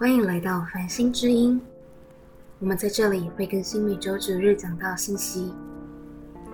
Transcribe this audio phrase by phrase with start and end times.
[0.00, 1.60] 欢迎来到繁星之音。
[2.60, 5.52] 我们在这里会更新每周九日讲到信息。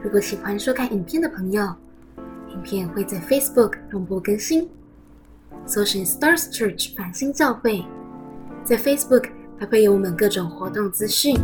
[0.02, 1.62] 如果喜欢收看影片的朋友，
[2.48, 4.70] 影片会在 Facebook 同步更新，
[5.66, 7.84] 搜寻 Stars Church 繁星教会，
[8.64, 9.30] 在 Facebook
[9.60, 11.36] 还会有我们各种活动资讯，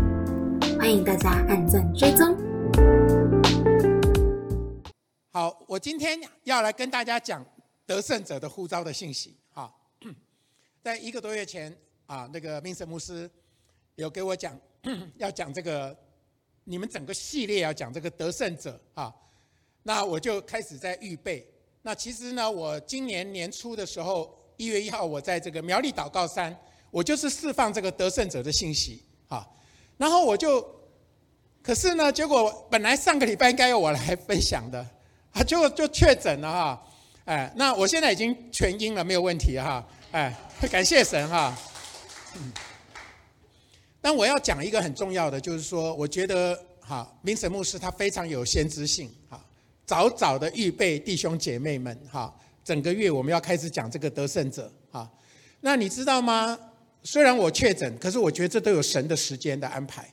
[0.78, 2.34] 欢迎大家按赞追踪。
[5.32, 7.44] 好，我今天要来跟大家讲
[7.84, 9.36] 得胜者的呼召的信息。
[9.52, 9.70] 哈，
[10.82, 11.76] 在一个多月前
[12.10, 13.30] 啊，那个明神牧师
[13.94, 14.58] 有给我讲，
[15.16, 15.96] 要讲这个
[16.64, 19.14] 你们整个系列要讲这个得胜者啊，
[19.84, 21.48] 那我就开始在预备。
[21.82, 26.54] 那其实呢，我今年年初的时候，一月一号，我在这个苗栗祷告山，
[26.90, 29.48] 我就是释放这个得胜者的信息啊。
[29.96, 30.68] 然后我就，
[31.62, 34.84] 可是呢，结果本来上个礼拜应该由我来分享的。
[35.30, 36.86] 啊，结果就确诊了哈，
[37.26, 40.36] 哎，那我现在已经全阴了，没有问题哈，哎，
[40.72, 41.56] 感谢神哈。
[42.36, 42.52] 嗯
[44.02, 49.38] 但我要讲一个很重要的，就是说，我觉得哈，明神牧师他非常有先知性哈，
[49.84, 55.06] 早早的预备弟兄姐妹们哈，整个月我们要开始讲这个得胜者哈。
[55.60, 56.58] 那你知道吗？
[57.02, 60.10] 虽然我确诊，可是我觉得这都有神的时间的安排，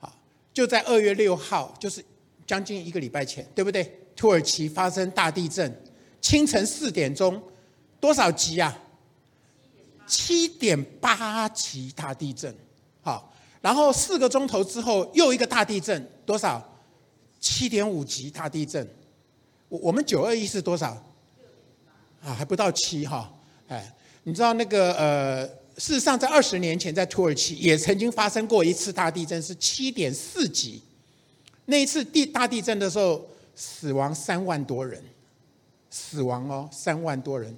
[0.00, 0.12] 啊，
[0.52, 2.04] 就在二月六号，就是
[2.44, 4.00] 将近一个礼拜前，对不对？
[4.16, 5.72] 土耳其发生大地震，
[6.20, 7.40] 清晨四点钟，
[8.00, 8.76] 多少级啊？
[10.08, 12.52] 七点八级大地震，
[13.02, 16.66] 好，然后四个钟头之后又一个大地震，多少？
[17.38, 18.88] 七点五级大地震。
[19.68, 20.88] 我我们九二一是多少？
[22.24, 23.32] 啊，还不到七哈，
[23.68, 30.82] 哎，你知道那个呃，事实上在二十年前在土耳其也曾经发生过一次大地震，是七点四级。
[31.66, 33.24] 那一次地大地震的时候。
[33.60, 35.02] 死亡三万多人，
[35.90, 37.52] 死亡哦，三万多人。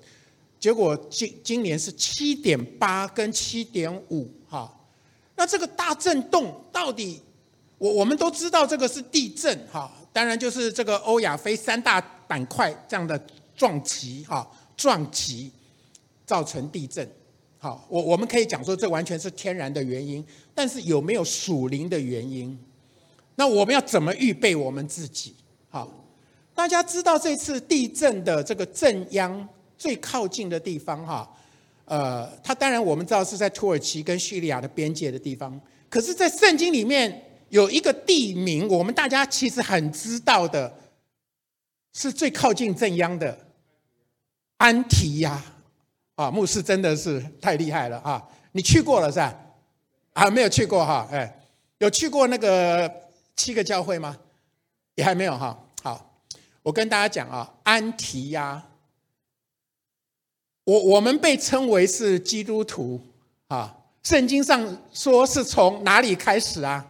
[0.60, 4.70] 结果今今年是七点八跟七点五哈，
[5.34, 7.22] 那这个大震动到底，
[7.78, 13.18] 我我们都知道这个是地震哈，当然就是这个欧亚非三大板块这样的
[13.56, 15.50] 撞击哈，撞击
[16.26, 17.10] 造成地震。
[17.58, 20.22] 好，我我们可以讲说这完全是天然的原因，
[20.54, 22.58] 但是有没有属灵的原因？
[23.34, 25.34] 那我们要怎么预备我们自己？
[25.70, 25.90] 好，
[26.54, 29.48] 大家知道这次地震的这个震央
[29.80, 31.26] 最靠近的地方哈，
[31.86, 35.58] 呃，它当然我们知道是在土耳其跟叙利亚的边界的地方。
[35.88, 40.70] 可是，在圣经里面有一个地名，我们大家其实很知道的，
[41.94, 43.46] 是最靠近正央的
[44.58, 45.42] 安提亚。
[46.16, 48.22] 啊，牧师真的是太厉害了啊！
[48.52, 49.34] 你去过了是吧？
[50.12, 51.40] 啊，没有去过哈，哎，
[51.78, 52.92] 有去过那个
[53.34, 54.14] 七个教会吗？
[54.96, 56.20] 也还没有哈，好，
[56.62, 58.62] 我跟大家讲啊，安提亚，
[60.70, 63.00] 我我们被称为是基督徒
[63.48, 66.86] 啊，圣经上说是从哪里开始啊？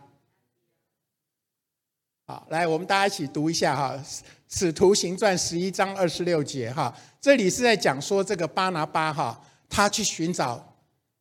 [2.26, 3.94] 好，来，我们大家一起读一下哈，
[4.48, 10.62] 《使徒行传》十一章二十六节哈，这里是在讲说这个巴拿巴哈，他去寻找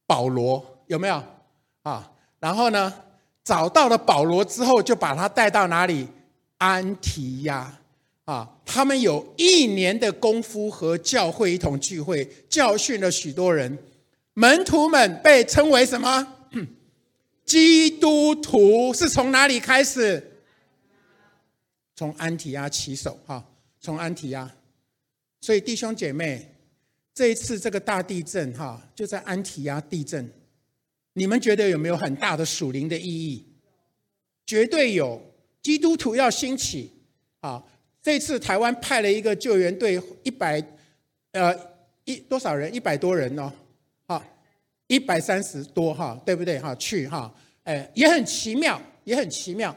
[0.06, 1.24] 保罗，有没有
[1.84, 2.12] 啊？
[2.40, 2.94] 然后呢，
[3.42, 6.10] 找到了保罗之后，就把他带到哪里？
[6.58, 7.79] 安提亚
[8.30, 13.76] 啊，他们有一年的功夫和教会一同聚会，教训了许多人。
[14.36, 16.36] 门徒们被称为什么？
[17.44, 20.44] 基督徒是从哪里开始？
[21.96, 23.44] 从安提亚起手哈，
[23.82, 24.56] 从安提亚。
[25.42, 26.54] 所以弟兄姐妹，
[27.16, 30.32] 这一次这个大地震哈，就在安提亚地震。
[31.14, 33.44] 你们觉得有没有很大的属灵的意义？
[34.46, 35.20] 绝对有。
[35.64, 36.92] 基督徒要兴起
[37.40, 37.64] 啊！
[38.10, 40.60] 这次台湾派了一个救援队，一百
[41.34, 41.56] 呃
[42.06, 42.74] 一多少人？
[42.74, 43.52] 一百多人哦，
[44.08, 44.24] 好，
[44.88, 46.74] 一百三十多哈，对不对哈？
[46.74, 47.32] 去哈，
[47.66, 49.76] 哎，也很奇妙，也很奇妙。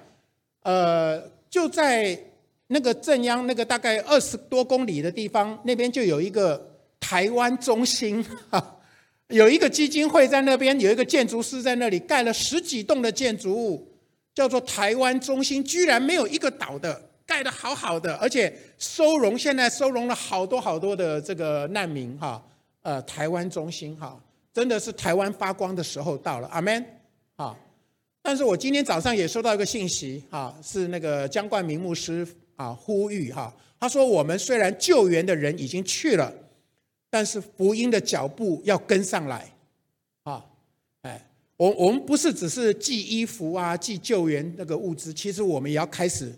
[0.63, 2.19] 呃，就在
[2.69, 8.81] 那个正央那个大概二十多公里的地方，那边就有一个台湾中心哈，
[9.29, 13.87] 有一个基金会在那边，有一个建筑师在那里盖了十几栋的建筑物。
[14.35, 22.43] 叫做台湾中心，居然没有一个倒的，盖的好好的，而且收容现在收容了好多好多的这个难民哈，
[22.83, 24.21] 呃，台湾中心哈，
[24.53, 26.85] 真的是台湾发光的时候到了，阿门
[27.37, 27.57] 啊！
[28.21, 32.27] 但是我今天早上也收到一个信息啊，是那个江冠明牧师
[32.57, 36.33] 啊呼吁哈，他说我们虽然救援的人已经去了，
[37.11, 39.53] 但是福音的脚步要跟上来。
[40.23, 40.45] 啊，
[41.03, 41.21] 哎
[41.57, 46.33] 我我们不是只是寄衣服啊，寄救援那个物资，其实我们也要开始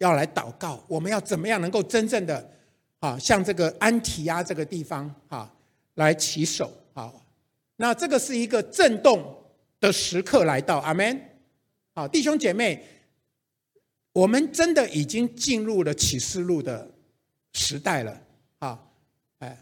[0.00, 0.82] 要来祷告。
[0.88, 2.50] 我们要怎么样能够真正的
[2.98, 5.50] 啊，像这个安提亚这个地方啊，
[5.94, 7.12] 来起手啊？
[7.76, 9.42] 那这个是一个震动
[9.78, 11.18] 的时刻来到，阿门。
[11.94, 12.82] 好，弟兄姐妹，
[14.12, 16.90] 我们真的已经进入了启示录的
[17.52, 18.20] 时代了。
[18.58, 18.78] 啊，
[19.38, 19.58] 哎，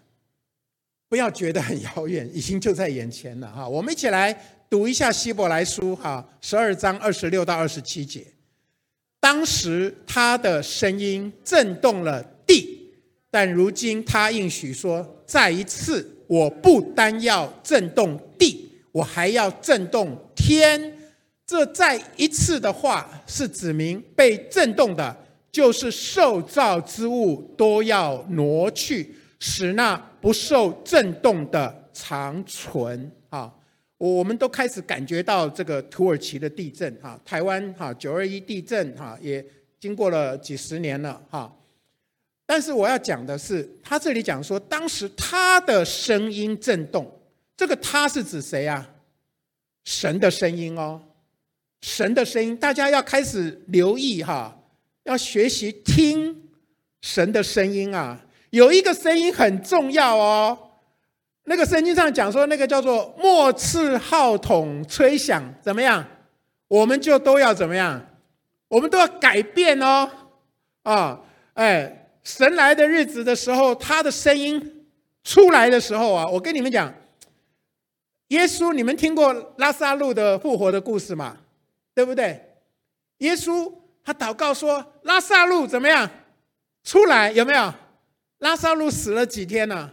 [1.09, 3.51] 不要觉得很遥远，已经就在眼前了。
[3.51, 4.33] 哈，我们一起来
[4.69, 8.27] 读一下希伯来书，哈，十二章二十六到二十七节。
[9.21, 12.91] 当时他的声音震动了地，
[13.31, 20.95] 但如今他应许说：“再一次，我不单要震动地，我还要震动天。”
[21.47, 25.17] 这再一次的话，是指明被震动的，
[25.51, 33.11] 就是受造之物都要挪去，使那不受震动的长存。
[33.99, 34.09] 我。
[34.15, 39.45] 我们都开始感觉到这个土耳其的地震，哈，台湾哈九二一地震，哈，也
[39.79, 41.53] 经过了几十年了，哈。
[42.47, 47.21] 但是我要讲的是，他这里讲说，当时他的声音震动，
[47.57, 48.89] 这个他是指谁啊？
[49.85, 51.01] 神的声音哦，
[51.83, 54.59] 神的声音，大家要开始留意哈，
[55.05, 56.49] 要学习听
[57.03, 58.25] 神的声音啊。
[58.51, 60.68] 有一个声音很重要哦。
[61.49, 66.05] 那个圣经上讲说，那个叫做末次号筒吹响，怎么样？
[66.69, 68.07] 我们就都要怎么样？
[68.69, 70.11] 我们都要改变哦！
[70.83, 71.19] 啊，
[71.55, 74.85] 哎，神来的日子的时候，他的声音
[75.25, 76.93] 出来的时候啊，我跟你们讲，
[78.29, 81.39] 耶稣，你们听过拉萨路的复活的故事吗？
[81.95, 82.39] 对不对？
[83.19, 83.73] 耶稣
[84.05, 86.11] 他祷告说，拉萨路怎么样？
[86.85, 87.73] 出来有没有？
[88.41, 89.91] 拉萨路死了几天呢？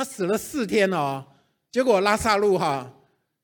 [0.00, 1.22] 他死了四天哦，
[1.70, 2.90] 结果拉萨路哈，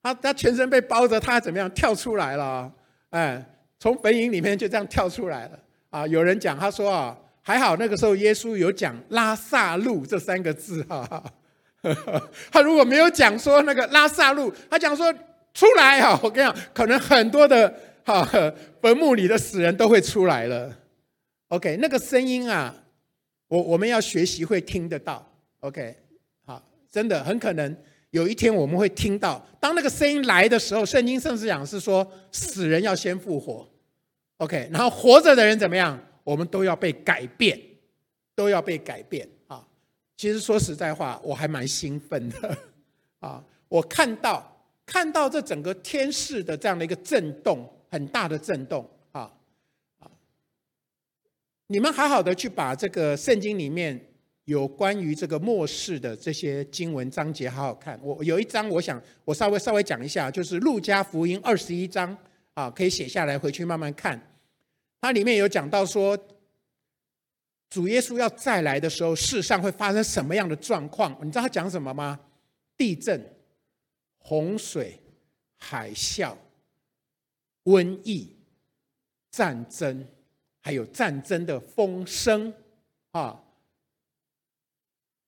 [0.03, 2.73] 他他全身被包着，他怎么样跳出来了？
[3.11, 3.45] 哎，
[3.79, 5.59] 从坟茔里面就这样跳出来了
[5.91, 6.07] 啊！
[6.07, 11.23] 有人讲他说啊，还好那个时候耶稣有讲拉萨路这三个字哈，
[12.51, 15.13] 他如果没有讲说那个拉萨路，他讲说
[15.53, 17.71] 出来哈，我跟你讲，可能很多的
[18.03, 18.27] 哈
[18.81, 20.75] 坟墓里的死人都会出来了。
[21.49, 22.75] OK，那个声音啊，
[23.49, 25.23] 我我们要学习会听得到。
[25.61, 25.95] OK。
[26.97, 27.77] 真的很可能
[28.09, 33.69] 有一天我们会听到，当那个声音来的时候，圣经甚至讲是说死人要先复活
[34.39, 37.61] ，OK，然后活着的人怎么样，我们都要被改变，
[38.35, 39.63] 都要被改变啊！
[40.17, 42.57] 其实说实在话，我还蛮兴奋的
[43.21, 43.45] 啊！
[43.69, 49.31] 我看到看到这整个天势的这样的一个震动，很大的震动啊
[49.99, 50.11] 啊！
[51.67, 54.01] 你们好好的去把这个圣经里面。
[54.47, 57.99] 有关于这个末世的这些经文章节，好好看。
[58.01, 62.17] 我有一章，我想我稍微稍微讲一下，就是路加福音二十一章
[62.55, 64.21] 啊，可以写下来回去慢慢看。
[65.01, 66.17] 它里面有讲到说，
[67.69, 71.19] 主耶稣要再来的时候，世上会发生什么样的状况？
[71.21, 72.21] 你知道他讲什么吗？
[72.77, 73.21] 地震、
[74.19, 74.97] 洪水、
[75.57, 76.37] 海啸、
[77.65, 78.31] 瘟疫、
[79.33, 80.07] 战争，
[80.61, 82.55] 还有战争的风声
[83.11, 83.43] 啊。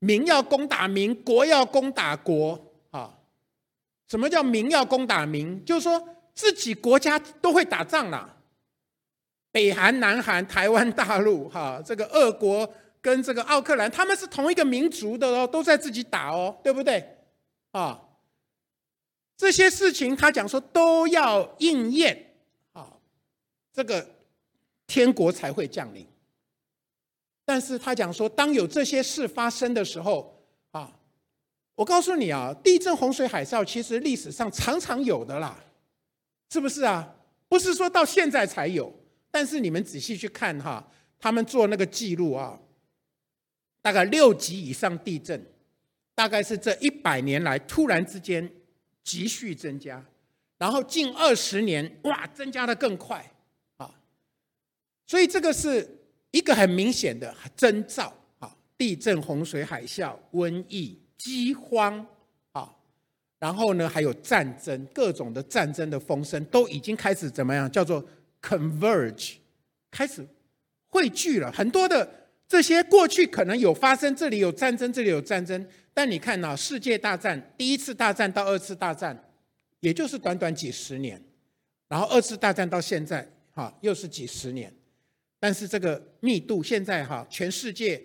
[0.01, 3.19] 民要攻打民，国要攻打国，啊，
[4.07, 5.65] 什么叫民要攻打民？
[5.65, 8.37] 就是说自己国家都会打仗啦。
[9.51, 17.17] 北韩、南韩、台湾、大陆，哈，这个俄国跟这个奥克兰，他们是同一个民族的哦，都在自己打哦，对不对？
[17.73, 18.01] 啊，
[19.37, 22.35] 这些事情他讲说都要应验，
[22.73, 22.93] 啊，
[23.73, 24.07] 这个
[24.87, 26.07] 天国才会降临。
[27.49, 30.39] 但是他讲说，当有这些事发生的时候，
[30.73, 30.93] 啊，
[31.75, 35.59] 我告诉你啊，地震、洪水、海啸，其实历史上常常有的啦，
[36.51, 37.15] 是不是啊？
[37.49, 38.93] 不是说到现在才有，
[39.31, 40.87] 但是你们仔细去看哈，
[41.19, 42.61] 他们做那个记录啊，
[43.81, 45.43] 大概六级以上地震，
[46.15, 48.47] 大概是这一百年来突然之间
[49.03, 50.05] 急剧增加，
[50.59, 53.33] 然后近二十年哇，增加的更快
[53.79, 53.95] 啊，
[55.07, 55.95] 所以这个是。
[56.31, 62.07] 一个很明显的征兆啊，地震、洪水、海啸、瘟疫、饥荒
[62.53, 62.71] 啊，
[63.39, 67.71] 然后呢，还有战争，各种的战争的风声都已经开始怎么样？
[67.71, 68.05] 叫做
[68.43, 69.37] converge，
[69.91, 70.27] 开始
[70.89, 72.09] 汇聚了很多的
[72.47, 79.19] 这些过去可能有发生，这里有战争，这里有战争，但你看呐，世界大战第一次大战到二次大战，
[79.81, 81.23] 也就是短短几十年，
[81.89, 84.71] 然后二次大战到现在，哈，又是几十年。
[85.41, 88.03] 但是这个密度现在哈，全世界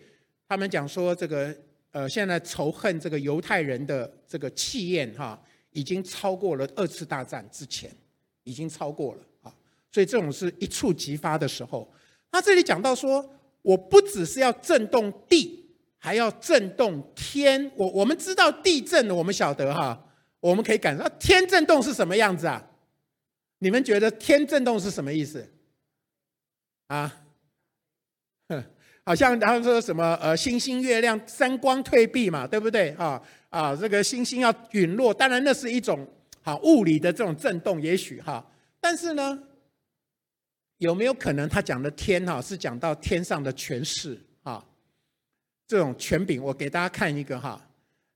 [0.48, 1.56] 他们讲说这个
[1.92, 7.90] 呃，现在仇恨这个犹太人的这个气焰哈，已经超过了二次大战之前，
[8.44, 9.56] 已经超过了啊。
[9.92, 11.92] 所以这种是一触即发的时候。
[12.32, 13.28] 那这里讲到说，
[13.62, 15.66] 我不只是要震动地，
[15.98, 17.72] 还要震动天。
[17.76, 20.04] 我我们知道地震，我们晓得哈，
[20.40, 22.70] 我们可以感受到天震动是什么样子啊？
[23.60, 25.48] 你们觉得天震动是什么意思？
[26.88, 27.23] 啊？
[29.06, 32.92] 好像他说什么呃，星星月亮三光退避嘛，对不对？
[32.92, 36.08] 啊啊，这个星星要陨落，当然那是一种
[36.42, 38.46] 好物理的这种震动，也许哈。
[38.80, 39.38] 但是呢，
[40.78, 44.64] 有没有可能他讲的天哈是讲到天上的权势啊？
[45.68, 47.62] 这种权柄，我给大家看一个哈，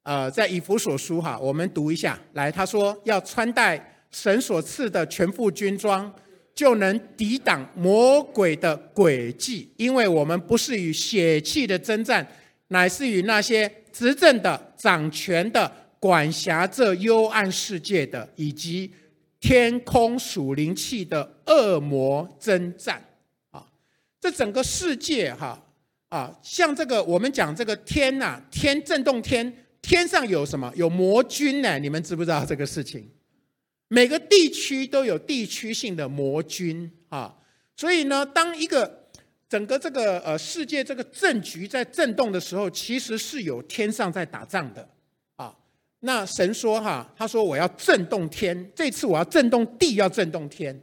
[0.03, 6.13] 呃，在以弗所书哈，我们读一下来，他说要穿戴神所赐的全副军装。
[6.57, 12.27] 就能抵挡魔鬼的诡计，因为我们不是与血气的征战，
[12.69, 18.91] 乃是与那些执政的、掌权的、管辖这幽暗世界的，以及
[19.39, 23.05] 天空属灵气的恶魔征战。
[23.51, 23.63] 啊，
[24.19, 25.63] 这整个世界哈
[26.09, 30.73] 啊，像这个我们讲这个天呐，天震动天，天上有什么？
[30.75, 31.77] 有魔君呢？
[31.77, 33.07] 你们知不知道这个事情？
[33.89, 37.33] 每个地区都有地区性的魔君啊，
[37.75, 39.07] 所以呢，当一个
[39.47, 44.89] 整个这个呃世界这个政局在震动的时候，其实是有天上在打仗的
[45.37, 45.55] 啊。
[46.01, 50.77] 那神说哈，他说我要震动天，这次我要震动地，要震动天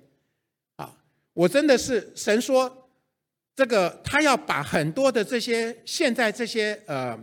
[0.77, 0.97] 啊。
[1.35, 2.89] 我真的是神说
[3.55, 7.19] 这个，他要把很多的这些现在这些呃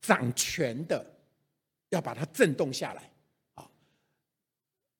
[0.00, 1.06] 掌权的，
[1.90, 3.09] 要把它震动下来。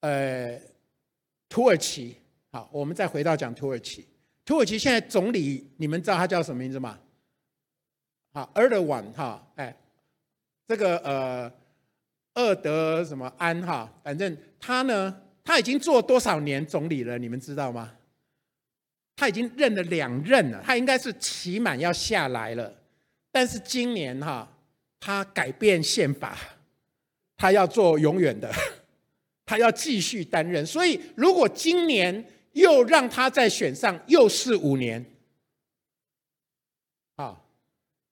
[0.00, 0.60] 呃，
[1.48, 2.16] 土耳其，
[2.50, 4.06] 好，我们再回到讲土耳其。
[4.44, 6.98] 土耳其现在总理，你们知道他叫什么名字吗？
[8.32, 9.76] 好，埃尔万哈，哎，
[10.66, 11.52] 这个呃，
[12.34, 17.18] 厄德什么安哈，反正他呢，他已经做多少年总理了？
[17.18, 17.92] 你们知道吗？
[19.16, 22.74] 他已经任了两任了，他应该是期满要下来了。
[23.30, 24.50] 但是今年哈，
[24.98, 26.38] 他改变宪法，
[27.36, 28.50] 他要做永远的。
[29.50, 35.04] 他要继续担任，所以如果今年又让他再选上，又是五年，
[37.16, 37.36] 啊，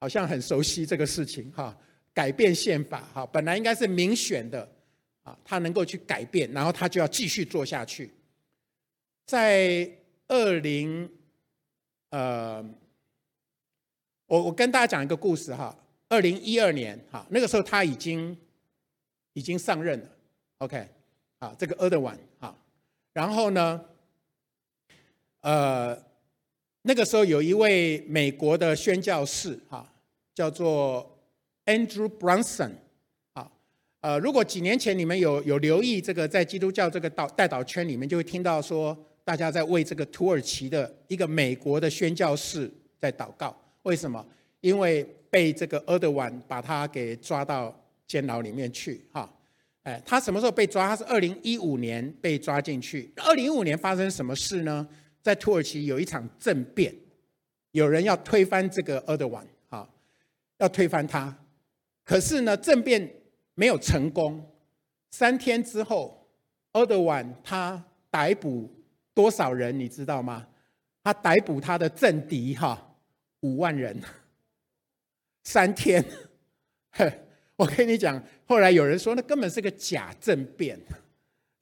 [0.01, 1.79] 好像很熟悉这个事情哈。
[2.13, 4.69] 改变宪法哈，本来应该是民选的
[5.23, 8.11] 啊，他能够去改变，然后他就要继续做下去。
[9.25, 9.89] 在
[10.27, 11.09] 二零，
[12.11, 12.61] 呃，
[14.27, 15.73] 我我跟大家讲一个故事哈。
[16.09, 18.37] 二零一二年哈，那个时候他已经
[19.35, 20.11] 已经上任了
[20.59, 20.98] ，OK。
[21.39, 22.57] 啊，这个 other one 啊，
[23.13, 23.81] 然后呢，
[25.41, 25.97] 呃，
[26.83, 29.93] 那个时候有一位美国的宣教士哈，
[30.35, 31.17] 叫做
[31.67, 32.73] Andrew Brunson
[33.35, 33.51] 啊，
[34.01, 42.69] 呃，如果几年前你们有有留意这个在基督教这个导代导圈里面，就会听到说大家在为这个土耳其的一个美国的宣教士
[42.99, 43.57] 在祷告。
[43.85, 44.27] 为什么？
[44.61, 47.73] 因为被这个 other one 把他给抓到
[48.09, 49.33] 监牢里面去哈。
[49.89, 50.87] 哎，他什么时候被抓？
[50.87, 53.11] 他是二零一五年被抓进去。
[53.17, 54.87] 二零一五年发生什么事呢？
[55.23, 56.95] 在土耳其有一场政变，
[57.71, 59.89] 有人要推翻这个厄德万，啊，
[60.59, 61.35] 要推翻他。
[62.05, 63.11] 可是呢，政变
[63.55, 64.47] 没有成功。
[65.11, 66.29] 三天之后，
[66.75, 68.71] 厄德万他逮捕
[69.15, 69.79] 多少人？
[69.79, 70.47] 你知道吗？
[71.03, 72.95] 他逮捕他的政敌，哈，
[73.41, 73.99] 五万人。
[75.45, 76.05] 三天，
[76.91, 77.11] 呵。
[77.61, 80.79] 我跟你讲，后来有人说那根本是个假政变。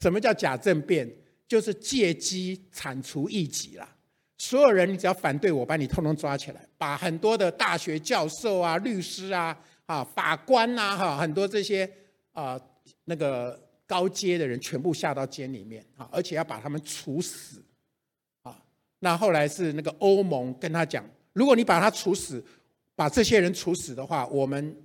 [0.00, 1.10] 什么叫假政变？
[1.48, 3.96] 就是借机铲除异己啦。
[4.36, 11.90] 所有人，你只要反对我，把你通通抓起来，把很多的大学教授啊、律师啊、啊法官呐、哈很多这些
[12.32, 12.60] 啊
[13.06, 17.64] 那个高阶的人全部下到监里面啊，而且要把他们处死
[18.42, 18.62] 啊。
[18.98, 22.44] 那后来是那个欧盟跟他讲，如果你把他处死，
[22.94, 24.76] 把这些人处死的话，我们。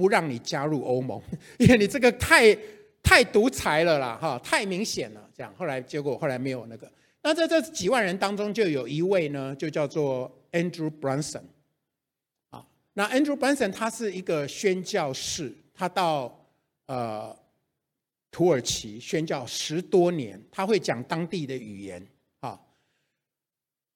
[0.00, 1.20] 不让你加入欧盟，
[1.60, 2.56] 因为你这个太
[3.02, 5.30] 太独裁了啦，哈，太明显了。
[5.36, 6.90] 这样后来结果后来没有那个。
[7.20, 11.42] 那在这几万人当中，就有一位呢，就叫做 Andrew Brunson。
[12.48, 16.46] 啊，那 Andrew Brunson 他是一个宣教士，他到
[16.86, 17.36] 呃
[18.30, 22.02] 土耳其宣教十多年，他会讲当地的语言
[22.40, 22.58] 啊。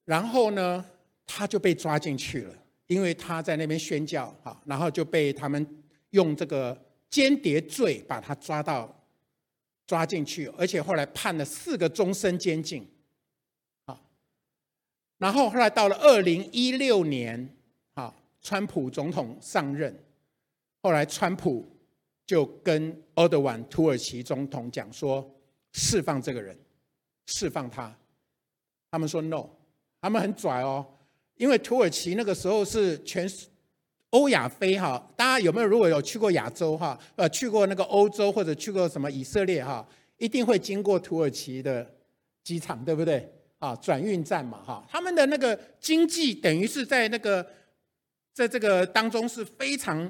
[0.05, 0.85] 然后呢，
[1.25, 2.55] 他就被抓进去了，
[2.89, 5.67] 因为他在那边宣教啊，然后就被他们。
[6.15, 6.81] 用这个
[7.11, 9.05] 间谍罪把他抓到，
[9.85, 12.89] 抓进去，而且后来判了四个终身监禁，
[13.87, 14.01] 啊，
[15.19, 17.49] 然后后来到了二零一六年，
[17.95, 19.93] 啊，川普总统上任，
[20.83, 21.67] 后来川普
[22.25, 25.29] 就跟奥德万土耳其总统讲说，
[25.73, 26.57] 释放这个人，
[27.27, 27.93] 释放他，
[28.89, 29.51] 他们说 no，
[30.01, 30.87] 他们很拽哦，
[31.35, 33.29] 因为土耳其那个时候是全。
[34.15, 39.85] 欧亚非哈，大家有没有如果有去过亚洲哈，呃，去过那个欧洲或者去过什么以色列哈，
[40.19, 41.85] 一定会经过土耳其的
[42.45, 43.29] 机场，对不对？
[43.59, 47.45] 啊，转运站嘛哈，他们的那个经济等于是在那个
[48.33, 50.09] 在这个当中是非常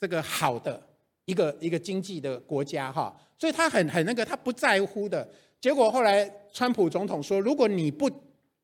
[0.00, 0.82] 这个好的
[1.26, 5.28] 一个一个经济的国家哈，所以他很很那个他不在乎的。
[5.60, 8.10] 结果后来川普总统说，如果你不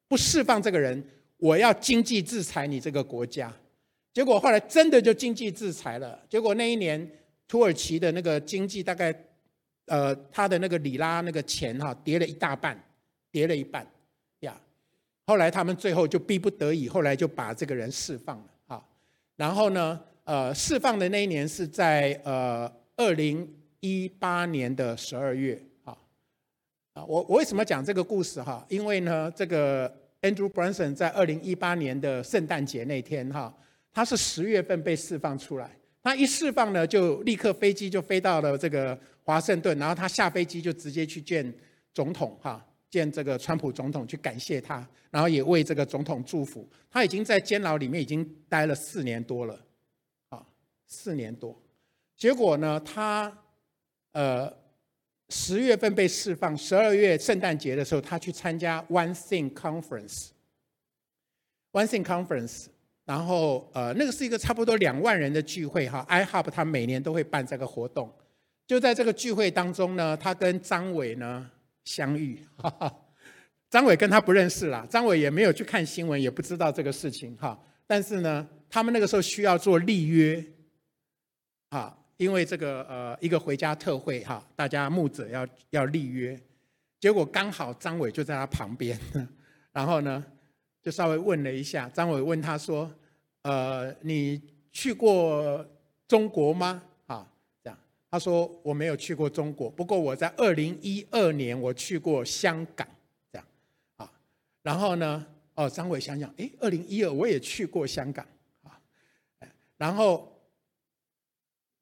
[0.08, 1.04] 不释放这个人，
[1.36, 3.52] 我要经济制裁你这个国家。
[4.12, 6.20] 结果后来真的就经济制裁了。
[6.28, 7.10] 结果那一年
[7.48, 9.14] 土耳其的那个经济大概，
[9.86, 12.78] 呃，他的那个里拉那个钱哈跌了一大半，
[13.30, 13.86] 跌了一半
[14.40, 14.54] 呀。
[15.26, 18.84] 后来他们最后就逼不得已，后来就把这个人释放了啊。
[19.36, 23.50] 然后呢，呃，释放的那一年是在呃二零
[23.80, 25.96] 一八年的十二月啊。
[26.92, 28.62] 啊，我我为什么讲这个故事哈？
[28.68, 29.90] 因为呢，这个
[30.20, 33.54] Andrew Branson 在二零一八年的圣诞节那天哈。
[33.92, 35.70] 他是十月份被释放出来，
[36.02, 41.52] 他一释放呢，就立刻飞机就飞到了这个华盛顿，然后他下飞机就直接去见
[41.92, 46.66] 总统哈，见这个川普总统去感谢他，然后也为这个总统祝福。
[46.90, 49.62] 他已经在监牢里面已经待了四年多了，
[50.30, 50.42] 啊，
[50.86, 51.54] 四年多。
[52.16, 53.30] 结果呢，他
[54.12, 54.50] 呃
[55.28, 62.68] 十月份被释放，十二月圣诞节的时候，他去参加 One Thing Conference，One Thing Conference。
[63.12, 68.10] 然后，呃，那个是一个差不多两万人的聚会哈，iHub 他每年都会办这个活动。
[68.66, 71.46] 就在这个聚会当中呢，他跟张伟呢
[71.84, 72.90] 相遇，哈 哈
[73.68, 77.62] 张伟跟他不认识啦，张伟也没有去看新闻，也不知道这个事情哈。
[77.86, 80.42] 但是呢，他们那个时候需要做立约，
[81.68, 86.40] 啊，因为这个呃一个回家特会哈，大家牧者要要立约，
[86.98, 88.98] 结果刚好张伟就在他旁边，
[89.70, 90.24] 然后呢。
[90.84, 92.92] 就稍微问了一下，张伟问他说
[93.42, 95.64] ：“呃，你去过
[96.06, 97.26] 中国吗？”啊，
[97.62, 97.78] 这样，
[98.10, 102.86] 他说：“我没有去过中国，不过我在二零一二年我去过香港。”
[103.32, 103.46] 这样，
[103.96, 104.12] 啊，
[104.62, 108.26] 然后呢，哦，张伟想想，哎，二零一二我也去过香港，
[108.62, 108.80] 啊，
[109.76, 110.40] 然后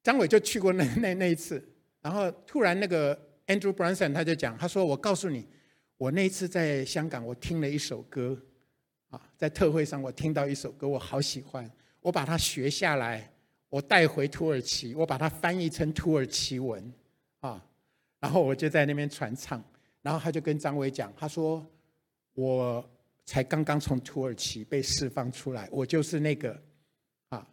[0.03, 1.63] 张伟就去过那那那一次，
[2.01, 3.15] 然后突然那个
[3.47, 5.47] Andrew Branson 他就讲，他说：“我告诉你，
[5.99, 8.41] 我那一次在香港，我听了一首歌。”
[9.11, 11.69] 啊，在特会上我听到一首歌，我好喜欢，
[12.01, 13.29] 我把它学下来，
[13.69, 16.93] 我带回土耳其，我把它翻译成土耳其文，
[17.41, 17.63] 啊，
[18.21, 19.63] 然后我就在那边传唱，
[20.01, 21.67] 然后他就跟张伟讲，他说
[22.35, 22.89] 我
[23.25, 26.63] 才刚刚从土耳其被释放出来，我就是那个
[27.31, 27.47] 啊，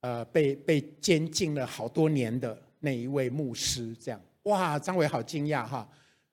[0.00, 5.88] 呃，被被监禁了好多年的那一位牧师，这样，哇，张伟好惊讶哈，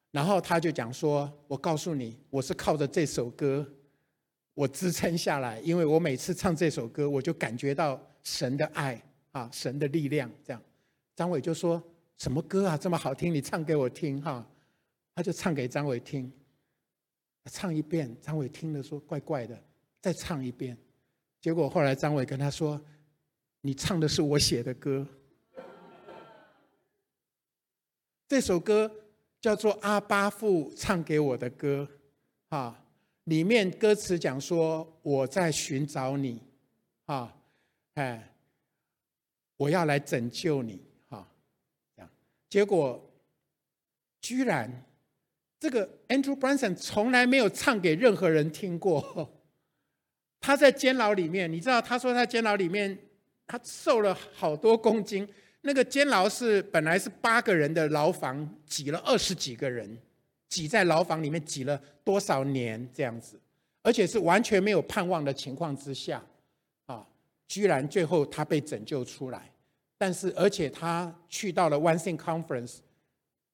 [0.09, 3.63] 然后他就讲说，我告诉你，我是靠着这首歌。
[4.55, 10.29] 我支撑下来，因为我每次唱这首歌，我就感觉到神的爱啊，神的力量。
[10.43, 10.61] 这样，
[11.15, 11.81] 张伟就说
[12.19, 13.33] ：“什么歌啊，这么好听？
[13.33, 14.47] 你唱给我听哈。”
[15.15, 16.31] 他就唱给张伟听，
[17.45, 19.59] 唱一遍，张伟听了说：“怪怪的。”
[19.99, 20.77] 再唱一遍，
[21.41, 22.79] 结果后来张伟跟他说
[23.61, 25.07] ：“你唱的是我写的歌，
[28.27, 28.91] 这首歌
[29.41, 31.89] 叫做阿巴父唱给我的歌，
[32.49, 32.79] 啊。”
[33.25, 36.41] 里面歌词讲说：“我在寻找你，
[37.05, 37.33] 啊，
[37.93, 38.33] 哎，
[39.55, 41.25] 我要来拯救你，哈，
[41.95, 42.11] 这样。
[42.49, 43.01] 结果
[44.19, 44.69] 居然
[45.57, 49.33] 这个 Andrew Branson 从来没有唱给任何人听过。
[50.41, 52.97] 他在监牢里面，你知道，他说他监牢里面
[53.47, 55.25] 他瘦了好多公斤。
[55.61, 59.97] 那个监牢是本来是八个人的牢房，挤了二十几个人。”
[60.53, 63.39] 挤在牢房里面挤了多少年这样子，
[63.81, 66.23] 而且是完全没有盼望的情况之下，
[66.85, 67.03] 啊，
[67.47, 69.49] 居然最后他被拯救出来。
[69.97, 72.75] 但是，而且他去到了 One Thing Conference，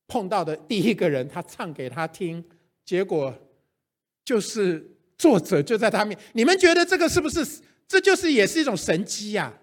[0.08, 2.44] 碰到的第一个人，他唱给他听，
[2.84, 3.34] 结果
[4.26, 4.86] 就是
[5.18, 6.20] 作者就在他面。
[6.34, 7.62] 你们觉得这个是不是？
[7.88, 9.54] 这就是也是一种神机呀？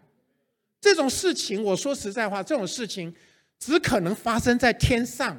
[0.80, 3.14] 这种事情，我说实在话，这种事情
[3.58, 5.36] 只可能发生在天上。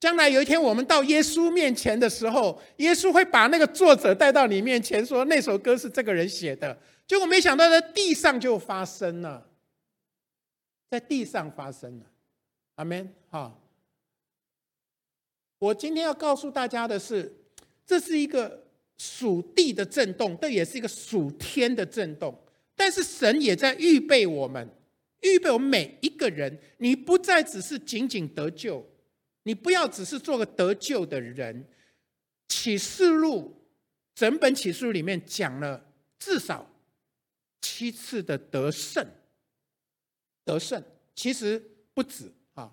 [0.00, 6.78] 将来有一天，我们到耶稣面前的时候，耶稣会把那个作者带到你面前，说那首歌是这个人写的。
[7.06, 9.48] 结果没想到在地上就发生了，
[10.90, 12.04] 在地上发生了。
[12.76, 13.12] 阿门。
[13.28, 13.60] 好，
[15.58, 17.34] 我今天要告诉大家的是，
[17.84, 18.64] 这是一个
[18.98, 22.38] 属地的震动，这也是一个属天的震动。
[22.76, 24.68] 但是神也在预备我们，
[25.22, 26.56] 预备我们每一个人。
[26.76, 28.86] 你不再只是仅仅得救。
[29.48, 31.66] 你不要只是做个得救的人。
[32.48, 33.54] 启示录
[34.14, 35.86] 整本启示录里面讲了
[36.18, 36.66] 至少
[37.62, 39.06] 七次的得胜，
[40.44, 40.82] 得胜，
[41.14, 41.62] 其实
[41.94, 42.70] 不止啊。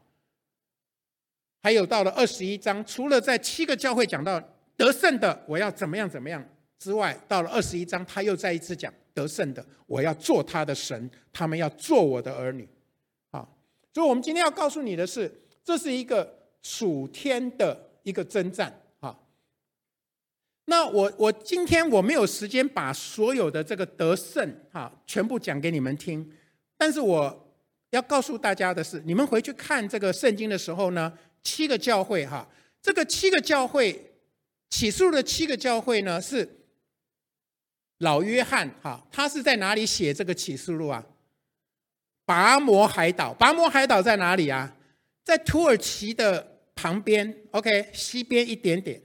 [1.61, 4.41] 还有到了二十一章，除了在七个教会讲到
[4.75, 6.45] 得胜的我要怎么样怎么样
[6.77, 12.67] 之外，到了二十一章，他又再一次讲得胜的我要做他的神，他们要做我的儿女。
[13.31, 13.47] 啊，
[13.93, 15.29] 所以我们今天要告诉你的是，
[15.63, 16.34] 这是一个
[16.65, 19.15] 属天的一个征战啊。
[20.65, 26.28] 那我我今天我没有时间把所有的这个得胜哈全部讲给你们听，
[26.75, 27.54] 但是我
[27.91, 32.47] 要告诉大家的是，你们回去看这个圣经的时候呢，七个教会哈，
[32.82, 34.13] 这个七个教会
[34.71, 36.65] 起诉的七个教会呢是
[37.99, 41.06] 老约翰哈，他是在哪里写这个启示录啊？
[42.25, 44.75] 拔摩海岛，拔摩海岛在哪里啊？
[45.23, 49.01] 在土耳其的旁边，OK，西边一点点。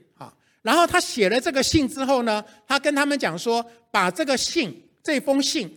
[0.63, 5.67] 然后他写了这个信之后呢，他跟他们讲说，把这个信这封信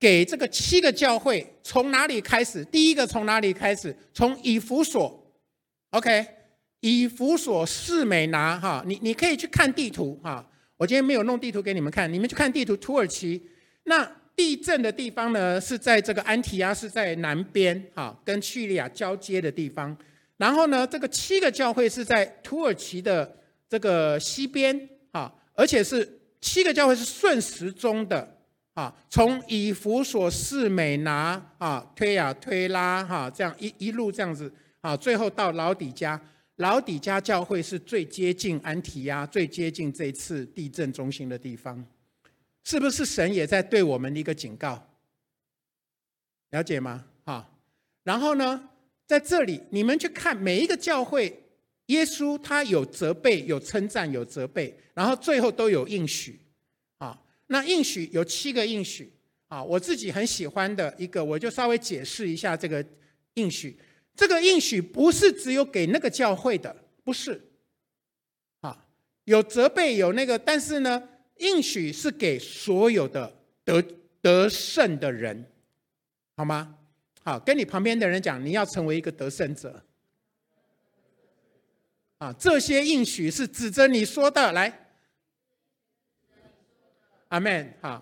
[0.00, 2.64] 给这个七个教会，从哪里开始？
[2.64, 3.96] 第一个从哪里开始？
[4.12, 5.32] 从以弗所
[5.90, 6.26] ，OK，
[6.80, 10.44] 以弗所、士美拿，哈，你你可以去看地图，哈，
[10.76, 13.40] 我今天没有弄地图给你们看，你们去看地图，土耳其
[13.84, 19.96] 那地震的地方呢，是在这个安提亚，是在南边，哈，跟叙利亚交接的地方。
[20.36, 23.36] 然后呢，这个七个教会是在土耳其的
[23.68, 28.36] 这个西边啊，而且是七个教会是顺时钟的
[28.74, 36.20] 啊，从以弗所、士美拿啊、推亚推拉哈，这样一一路这样子啊，最后到老底家。
[36.56, 41.84] 老底家教会是最接近安提亚、最接近这次地震中心的地方，
[42.64, 44.82] 是不是神也在对我们的一个警告？
[46.50, 47.04] 了解吗？
[47.24, 47.46] 啊，
[48.04, 48.70] 然后呢？
[49.06, 51.44] 在这里，你们去看每一个教会，
[51.86, 56.40] 耶稣他有责备，有称赞，有责备，然后最后都有应许，
[56.98, 59.12] 啊，那应许有七个应许，
[59.46, 62.84] 啊，我自己很喜欢的一个，我就稍微解释一下这个
[63.34, 63.78] 应许。
[64.16, 67.40] 这个应许不是只有给那个教会的，不是，
[68.62, 68.86] 啊，
[69.24, 73.84] 有责备有那个，但是呢，应许是给所有的得
[74.20, 75.46] 得胜的人，
[76.34, 76.78] 好吗？
[77.26, 79.82] 好，跟你旁边的人讲，你要成为一个得胜者。
[82.18, 84.52] 啊，这些应许是指着你说的。
[84.52, 84.72] 来，
[87.26, 87.74] 阿门。
[87.80, 88.00] 好，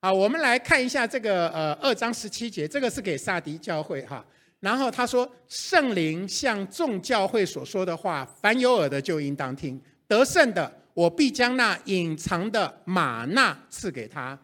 [0.00, 4.26] 好，我们来看一下这个呃二章十七节，这个是给萨迪教会哈。
[4.58, 9.80] 然后他说，圣灵向众教会所说的话，凡有耳的就应当听。
[10.08, 14.36] 得胜的，我必将那隐藏的玛纳赐给他，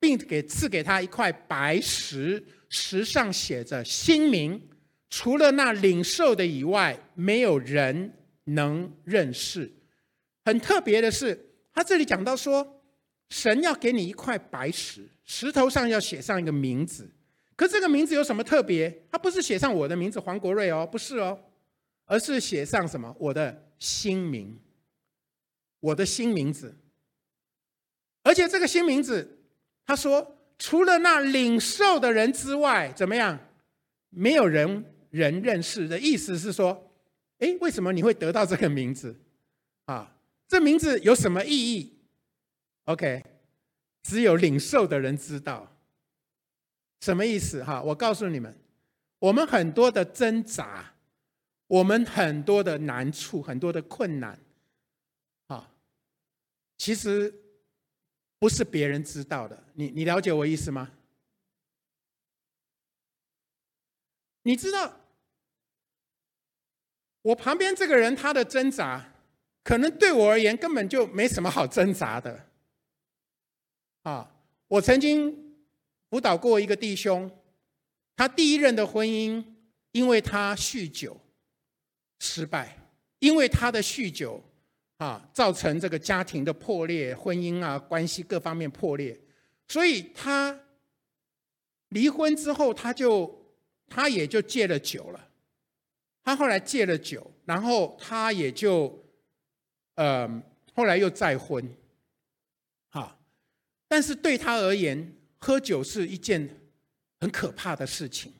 [0.00, 2.44] 并给赐给他一块白石。
[2.68, 4.68] 石上写着新名，
[5.08, 8.12] 除了那领受的以外，没有人
[8.44, 9.72] 能认识。
[10.44, 12.82] 很特别的是，他这里讲到说，
[13.30, 17.10] 神要给你一块白石，石头上要写上一个名字。
[17.56, 19.06] 可这个名字有什么特别？
[19.10, 21.38] 他不是写上我的名字黄国瑞哦，不是哦，
[22.04, 23.14] 而是写上什么？
[23.18, 24.58] 我的新名，
[25.80, 26.76] 我的新名字。
[28.22, 29.40] 而且这个新名字，
[29.86, 30.34] 他说。
[30.58, 33.38] 除了那领受的人之外，怎么样？
[34.10, 36.90] 没有人人认识的意思是说，
[37.38, 39.14] 哎，为什么你会得到这个名字？
[39.84, 40.16] 啊，
[40.48, 41.98] 这名字有什么意义
[42.84, 43.22] ？OK，
[44.02, 45.70] 只有领受的人知道。
[47.00, 47.62] 什么意思？
[47.62, 48.52] 哈，我告诉你们，
[49.20, 50.92] 我们很多的挣扎，
[51.68, 54.38] 我们很多的难处，很多的困难，
[55.46, 55.70] 啊，
[56.76, 57.32] 其实。
[58.40, 60.90] 不是别人知道的，你你了解我意思吗？
[64.42, 64.92] 你知道
[67.22, 69.12] 我旁边这个人他的挣扎，
[69.62, 72.48] 可能对我而言根本就没什么好挣扎的。
[74.02, 74.34] 啊，
[74.66, 75.54] 我曾经
[76.10, 77.30] 辅导过一个弟兄，
[78.16, 79.44] 他第一任的婚姻
[79.92, 81.20] 因为他酗酒
[82.18, 82.76] 失败，
[83.20, 84.42] 因为他的酗酒。
[84.96, 89.16] 啊，造成这个家庭的破裂，婚姻啊关系各方面破裂，
[89.68, 90.58] 所以他
[91.90, 93.54] 离婚之后，他就
[93.86, 95.28] 他也就戒了酒了。
[96.24, 99.02] 他后来戒了酒，然后他也就
[99.94, 100.42] 呃
[100.74, 101.66] 后来又再婚。
[102.90, 103.18] 啊，
[103.86, 106.48] 但是对他而言，喝酒是一件
[107.20, 108.32] 很可怕的事情。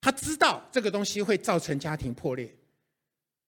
[0.00, 2.56] 他知道这个东西会造成家庭破裂。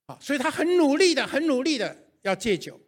[0.07, 2.79] 啊，所以他很努力的，很努力的要戒酒。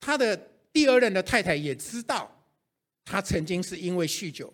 [0.00, 2.30] 他的第二任的太太也知道，
[3.02, 4.52] 他曾经是因为酗酒，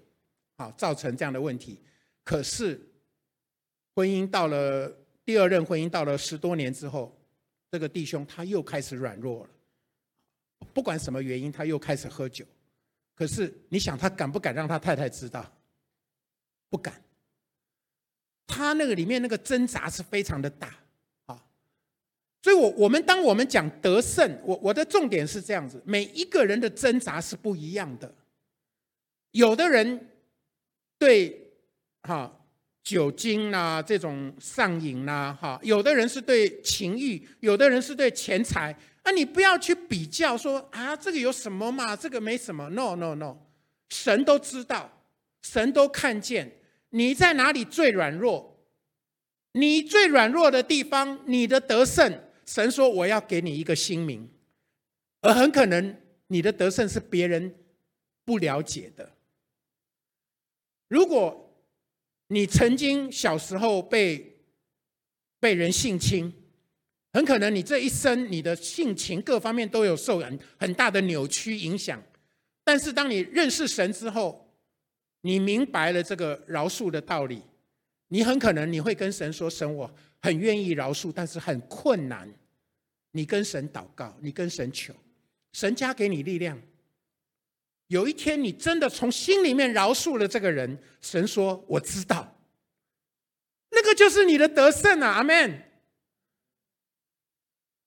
[0.55, 1.83] 啊，造成这样的问题。
[2.23, 2.81] 可是，
[3.97, 4.89] 婚姻到了
[5.25, 7.21] 第二任婚姻到了十多年之后，
[7.73, 9.51] 这个弟兄他又开始软弱了。
[10.73, 12.47] 不管什么原因，他又开始喝酒。
[13.17, 15.53] 可是你想他敢不敢让他太太知道？
[16.71, 17.03] 不敢。
[18.47, 20.73] 他那个里面那个挣扎是非常的大，
[22.43, 28.13] 所以，我我们当我们讲得胜，我我的重点是这样子：每一个人的挣扎是不一样的。
[29.31, 30.09] 有的人
[30.99, 31.53] 对
[32.03, 32.31] 哈
[32.83, 38.77] 酒精啊这种上瘾呐，哈，有的人是对情欲，有的人是对钱财。
[39.05, 41.97] 啊，你不要去比较说啊，这个有什么嘛？
[41.97, 42.69] 这个没什么。
[42.71, 43.37] No No No，
[43.89, 44.91] 神都知道，
[45.43, 46.59] 神都看见
[46.91, 48.59] 你在哪里最软弱，
[49.53, 52.17] 你最软弱的地方，你的得胜，
[52.53, 54.29] 神说我要给你一个新名，
[55.23, 57.55] 而很可能你的得胜是别人
[58.27, 59.11] 不了解的。
[60.88, 61.51] 如果
[62.27, 64.38] 你曾经小时候被
[65.41, 66.33] 被人性侵。
[67.15, 72.03] 很可能你这一生，你的性情各方面都有受很很大的扭曲影响。
[72.65, 74.51] 但是当你认识神之后，
[75.21, 77.43] 你明白了这个饶恕的道理，
[78.09, 82.33] 你很可能你会跟神说：“神，我很愿意饶恕，但是很困难。”
[83.12, 84.92] 你跟神祷告，你跟神求，
[85.53, 86.61] 神加给你力量。
[87.88, 92.40] 有一天你真的从心里面饶恕了这个人，神说：“我知道，
[93.70, 95.62] 那个就是你的得胜啊！”阿门。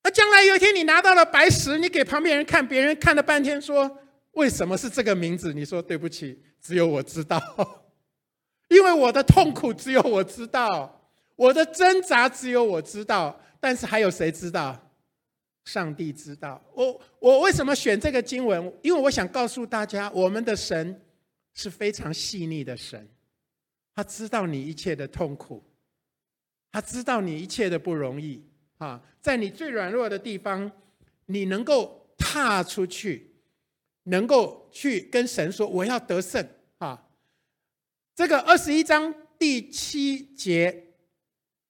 [0.04, 4.00] 那将来有一天你拿到了白石，你给旁边人看，别人看了半天说
[4.34, 7.42] ：“为什么是这个名字？”你说：“对不起，只有我知道，
[8.70, 13.42] 因为我的痛苦只有我知道，我的挣扎只有我知道。
[13.60, 14.80] 但是还有谁知道？
[15.66, 16.64] 上帝知道。
[16.74, 18.74] 我我为什么选这个经文？
[18.82, 21.02] 因为我想告诉大家，我们的神
[21.54, 23.08] 是非常细腻的神，
[23.94, 25.64] 他知道你一切的痛苦，
[26.72, 28.44] 他知道你一切的不容易。
[28.78, 30.70] 啊，在你最软弱的地方，
[31.28, 33.36] 你能够踏出去，
[34.04, 36.46] 能够去跟神说：“我要得胜。”
[36.80, 37.08] 啊，
[38.14, 40.88] 这个二十一章第七节，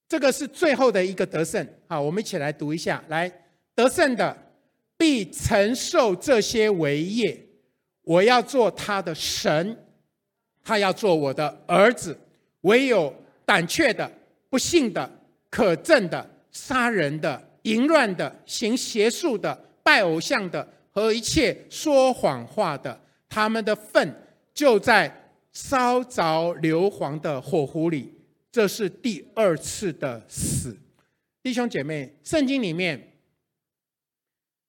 [0.07, 1.65] 这个是最后的一个得胜。
[1.87, 3.31] 好，我们一起来读一下：来，
[3.75, 4.35] 得胜的
[4.97, 7.39] 必承受这些为业，
[8.03, 9.77] 我要做他的神，
[10.63, 12.17] 他要做我的儿子。
[12.61, 13.13] 唯有
[13.45, 14.11] 胆怯的、
[14.49, 15.09] 不信的、
[15.49, 16.31] 可憎的。
[16.51, 24.15] 杀人的、淫乱的、行邪术的、拜偶像的和一切说谎话的，他们的粪
[24.53, 25.13] 就在
[25.51, 28.13] 烧着硫磺的火湖里。
[28.53, 30.77] 这是第二次的死。
[31.43, 33.05] 弟兄姐妹，圣经里面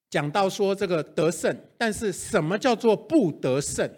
[0.08, 3.90] 讲到说这个得胜，但是什么叫做不得胜？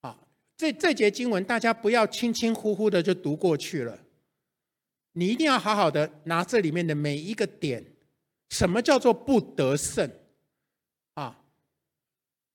[0.00, 0.18] 啊，
[0.56, 3.98] 这这节经文大家不要轻轻忽忽的就读过去了。
[5.12, 7.84] 你一定要好好的拿这里面的每一个点，
[8.50, 10.08] 什么叫做不得胜？
[11.14, 11.36] 啊，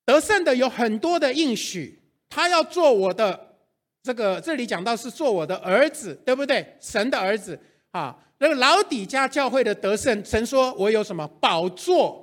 [0.06, 3.58] 得胜的有很多的应许，他要做我的
[4.02, 6.78] 这个，这里讲到是做我的儿子，对不对？
[6.80, 7.60] 神的儿子
[7.92, 12.23] 啊，那个老底家教会的得胜，神说我有什么宝座，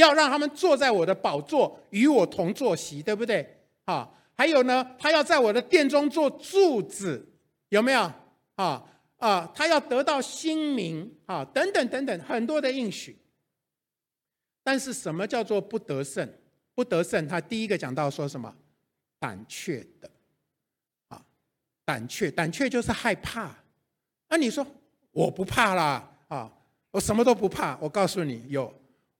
[0.00, 3.64] 要让他们坐在我的宝座，与我同坐席，对不对？
[3.84, 7.26] 啊，还有呢，他要在我的殿中做柱子，
[7.70, 8.12] 有没有？
[8.56, 8.84] 啊？
[9.18, 13.16] 啊，他要得到新名啊，等等等等，很多的应许。
[14.62, 16.28] 但是什么叫做不得胜？
[16.74, 18.54] 不得胜，他第一个讲到说什么？
[19.18, 20.10] 胆怯的，
[21.08, 21.24] 啊，
[21.86, 23.54] 胆怯，胆怯就是害怕。
[24.28, 24.66] 那你说
[25.12, 26.52] 我不怕啦，啊，
[26.90, 27.78] 我什么都不怕。
[27.80, 28.70] 我告诉你，有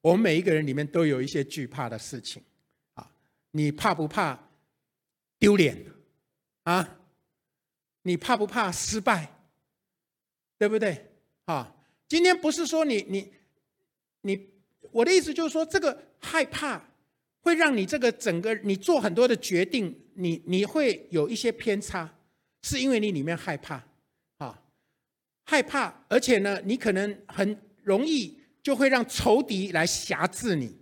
[0.07, 2.41] 我们每一个人里面都有一些惧怕的事情，
[2.95, 3.11] 啊，
[3.51, 4.39] 你怕不怕
[5.37, 5.85] 丢脸？
[6.63, 7.01] 啊，
[8.03, 9.29] 你怕不怕失败？
[10.59, 11.11] 对不对？
[11.47, 11.75] 啊，
[12.07, 13.33] 今天不是说你你
[14.21, 14.49] 你，
[14.93, 16.89] 我的意思就是说，这个害怕
[17.41, 22.09] 会让你这个整个你做很多的决定，你你会有一些偏差，
[22.63, 23.85] 是因为你里面害怕
[24.37, 24.63] 啊，
[25.43, 30.77] 害怕，而且呢，你可能很容易就会让仇敌来辖制你，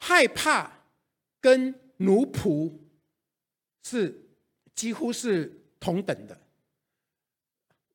[0.00, 0.70] 害怕
[1.40, 2.78] 跟奴仆
[3.82, 4.28] 是
[4.74, 6.38] 几乎是同等的，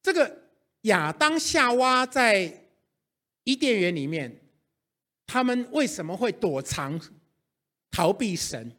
[0.02, 0.50] 这个。
[0.84, 2.68] 亚当夏娃在
[3.44, 4.42] 伊甸园里面，
[5.28, 7.00] 他们为什么会躲藏、
[7.92, 8.76] 逃避神？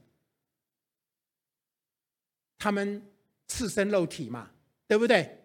[2.59, 3.01] 他们
[3.47, 4.51] 赤身肉体嘛，
[4.89, 5.45] 对不对？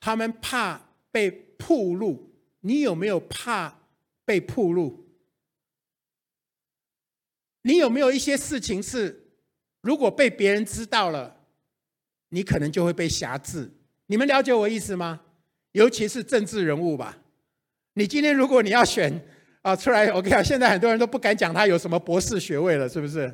[0.00, 0.80] 他们怕
[1.12, 2.31] 被曝露。
[2.62, 3.78] 你有没有怕
[4.24, 5.06] 被曝露？
[7.62, 9.28] 你有没有一些事情是，
[9.82, 11.44] 如果被别人知道了，
[12.30, 13.70] 你可能就会被辖制？
[14.06, 15.20] 你们了解我意思吗？
[15.72, 17.18] 尤其是政治人物吧，
[17.94, 19.24] 你今天如果你要选
[19.62, 23.32] 啊出来，我跟你讲，现在很多人都不敢讲他有什么博士学位了，是不是？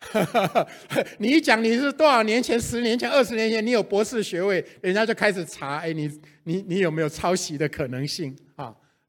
[1.18, 6.08] 你一讲你是多少年前、十年前、二十年前，你有博士学位，人家就开始查，哎，你
[6.44, 8.36] 你你有没有抄袭的可能性？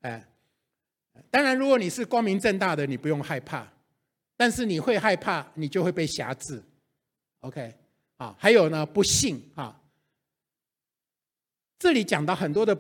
[0.02, 0.26] 哎，
[1.30, 3.72] 当然，如果你是光明正大的，你不用害怕，
[4.38, 6.64] 但是你会害怕，你就会被辖制。
[7.40, 7.74] OK，
[8.18, 9.82] 啊，还有呢，不信啊，
[11.78, 12.78] 这里讲到很多的，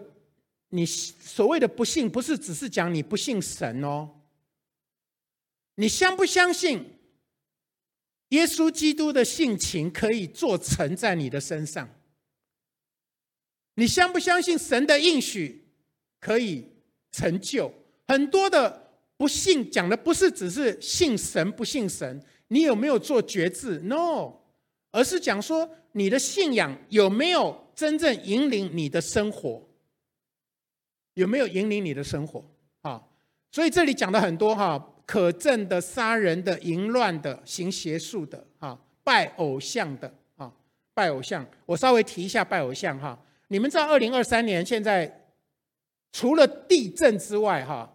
[0.69, 4.09] 你所谓的不信，不是只是讲你不信神哦，
[5.75, 6.95] 你相不相信？
[8.29, 11.89] 耶稣基督的性情可以做成在你的身上，
[13.73, 15.65] 你相不相信神的应许
[16.19, 16.68] 可以
[17.11, 17.71] 成就？
[18.07, 24.33] 很多的不信讲的不是只是信神不信神，你有没有做决志？No，
[24.91, 29.67] 而是讲说你的信仰有没有真正引领你的生活？
[31.15, 32.43] 有没有引领你的生活？
[32.81, 33.03] 啊，
[33.51, 34.95] 所以这里讲的很多哈。
[35.05, 40.53] 可证的、杀人的、淫乱的、行邪术的、啊，拜偶像的、啊，
[40.93, 41.43] 拜偶像。
[41.65, 43.19] 我稍微提一下拜偶像哈。
[43.47, 45.18] 你们知道，二零二三年现在
[46.11, 47.91] 除了地震之外，哈，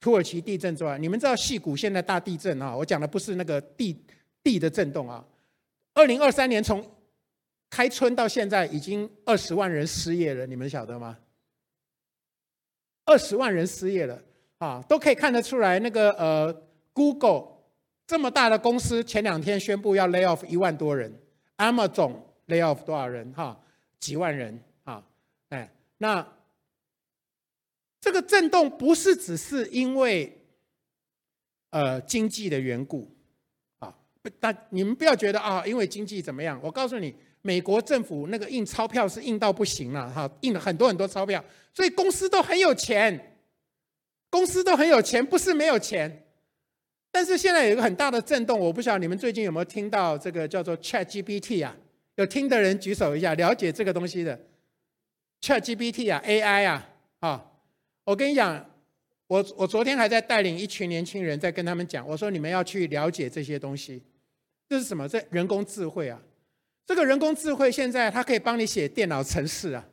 [0.00, 2.76] 土耳其地震之外，你们知道戏谷现在大地震啊？
[2.76, 4.04] 我讲的不是那个地
[4.42, 5.24] 地的震动啊。
[5.94, 6.84] 二零二三年从
[7.70, 11.18] 开春到现在，已经二十万人失业了，你们晓得吗？
[13.04, 14.22] 二十万人失业了。
[14.58, 16.50] 啊，都可以看得出来，那个呃
[16.94, 17.46] ，Google
[18.06, 21.12] 这么大的公司，前两天宣布要 lay off 一万多人
[21.58, 22.14] ，Amazon
[22.46, 23.30] lay off 多少人？
[23.34, 23.60] 哈，
[24.00, 25.04] 几万人啊！
[25.50, 26.26] 哎，那
[28.00, 30.36] 这个震动不是只是因为
[31.70, 33.10] 呃经济的缘故
[33.78, 36.60] 啊，不但你们不要觉得啊，因为经济怎么样？
[36.62, 43.32] 我告诉你，美国政府那个印钞票是印到不行了，哈，印了很多很多钞票，所以公司都很有钱。
[44.28, 46.26] 公司都很有钱，不是没有钱，
[47.12, 51.74] 但是现在有一个很大的震动，我不晓得你们最近有没有听到这个叫做 Chat GPT 啊？
[52.16, 54.38] 有听的人举手一下，了解这个东西的
[55.40, 56.88] Chat GPT 啊，AI 啊，
[57.20, 57.52] 啊，
[58.06, 58.64] 我跟你讲，
[59.26, 64.00] 我我昨天还在带领一群年轻人在跟他们讲，我说你们要去了解这些东西，
[64.68, 65.08] 这是什么？
[65.08, 66.22] 这人工智慧啊，
[66.86, 69.84] 这个人工智慧现在它可以帮你写电脑程式啊。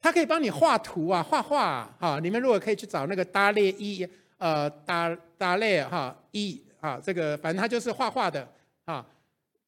[0.00, 2.20] 它可以帮你画图啊，画画啊哈。
[2.22, 8.48] 你们如果可以去找那个达列一，呃，达达列哈一啊，这个反正它就是画画的
[8.86, 9.06] 啊。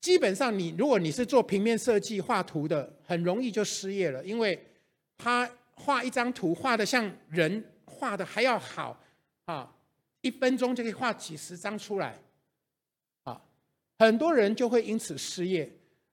[0.00, 4.58] 基本上你如果你是做平面设计画图的，很容易就失业了，因为
[5.18, 9.00] 他画一张图画的像人画的还要好
[9.44, 9.72] 啊，
[10.20, 12.18] 一分钟就可以画几十张出来
[13.22, 13.40] 啊，
[13.98, 15.70] 很多人就会因此失业。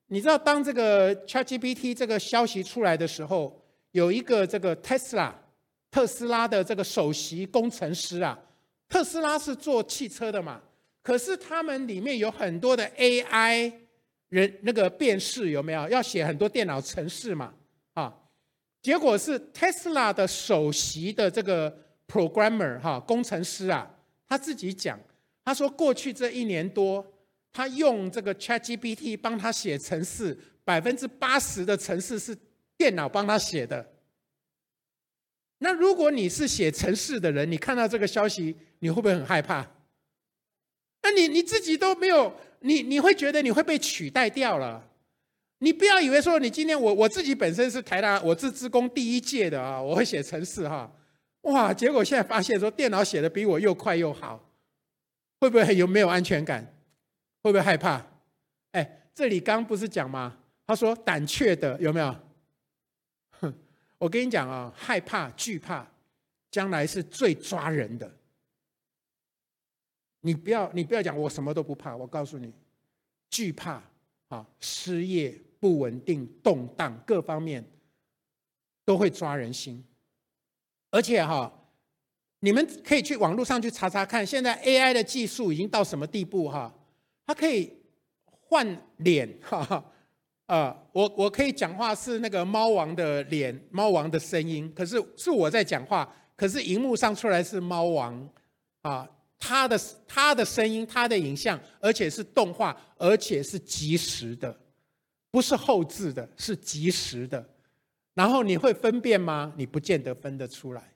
[0.08, 3.60] 你知道当这个 ChatGPT 这个消息出来的时候。
[3.94, 5.40] 有一个这个特斯拉，
[5.92, 8.36] 特斯拉的这个首席工程师啊，
[8.90, 10.60] 特斯拉是做汽车的嘛，
[11.04, 13.72] 可是他们里面有很多的 AI
[14.30, 15.88] 人那个辨识有没有？
[15.90, 17.54] 要写很多电脑程式嘛，
[18.84, 21.76] 结果是特斯拉的首席的这个
[22.08, 23.90] programmer 哈工程师啊，
[24.28, 25.00] 他自己讲，
[25.44, 27.04] 他说过去这一年多，
[27.52, 32.38] 他用这个 ChatGPT 帮他写程式，百分之八十的程式是。
[32.76, 33.94] 电脑帮他写的。
[35.60, 39.66] 那如果你是写程式的人，你看到这个消息，你会不会很害怕？
[41.04, 44.90] 那你你自己都没有，你你会觉得你会被取代掉了。
[45.64, 50.94] 你不要以为说你今天我我自己本身是台大，我是职工第一届的啊，我会写程式哈，
[51.44, 51.74] 哇！
[51.74, 54.52] 结果现在发现说电脑写的比我又快又好，
[55.40, 56.62] 会不会有没有安全感？
[57.44, 58.06] 会不会害怕？
[58.72, 60.38] 哎，这里刚不是讲吗？
[60.68, 62.14] 他说胆怯的有没有？
[63.40, 63.54] 哼
[63.98, 65.88] 我跟你讲啊，害怕、惧怕，
[66.52, 68.14] 将来是最抓人的。
[70.20, 71.96] 你不要，你不要讲我什么都不怕。
[71.96, 72.54] 我告诉你，
[73.30, 73.82] 惧怕
[74.28, 77.64] 啊，失业、不稳定、动荡，各方面
[78.84, 79.82] 都会抓人心。
[80.92, 81.50] 而且哈，
[82.42, 86.70] 你们可以去网络上去查查看，现在 AI 的技术已经到什么地步哈？
[87.26, 87.72] 它可以
[88.26, 89.86] 换脸，哈哈。
[90.48, 98.30] 啊，我我可以讲话是那个猫王的脸，猫王的声音，可是是我在讲话，可是荧幕上出来是猫王，
[98.82, 99.10] 啊，
[99.40, 104.56] 他的他的声音，他的影像，而且是动画，而且是即时的，
[105.34, 107.44] 不是后置的，是即时的。
[108.14, 109.52] 然后你会分辨吗？
[109.58, 110.94] 你不见得分得出来。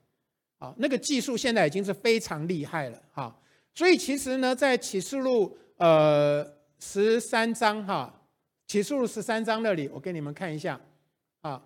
[0.58, 3.36] 啊，那个技术现在已经是非常厉害了，哈。
[3.74, 6.46] 所以其实呢，在启示录呃
[6.78, 8.14] 十三章哈。
[8.68, 10.80] 启示录十三章那里，我给你们看一下，
[11.40, 11.60] 啊，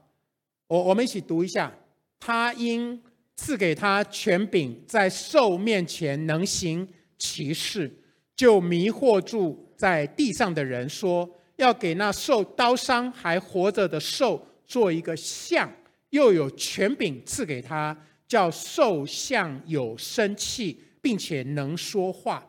[0.67, 1.71] 我我们一起读一下。
[2.19, 3.03] 他因
[3.37, 7.93] 赐给他权柄，在兽面前能行奇事，
[8.35, 11.29] 就迷惑住在地上的人说，
[11.63, 15.71] 要给那受刀伤还活着的兽做一个像，
[16.11, 17.97] 又有权柄赐给他，
[18.27, 22.45] 叫兽像有生气，并且能说话，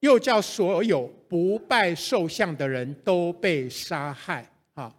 [0.00, 4.46] 又叫所有不拜兽像的人都被杀害。
[4.74, 4.94] 啊，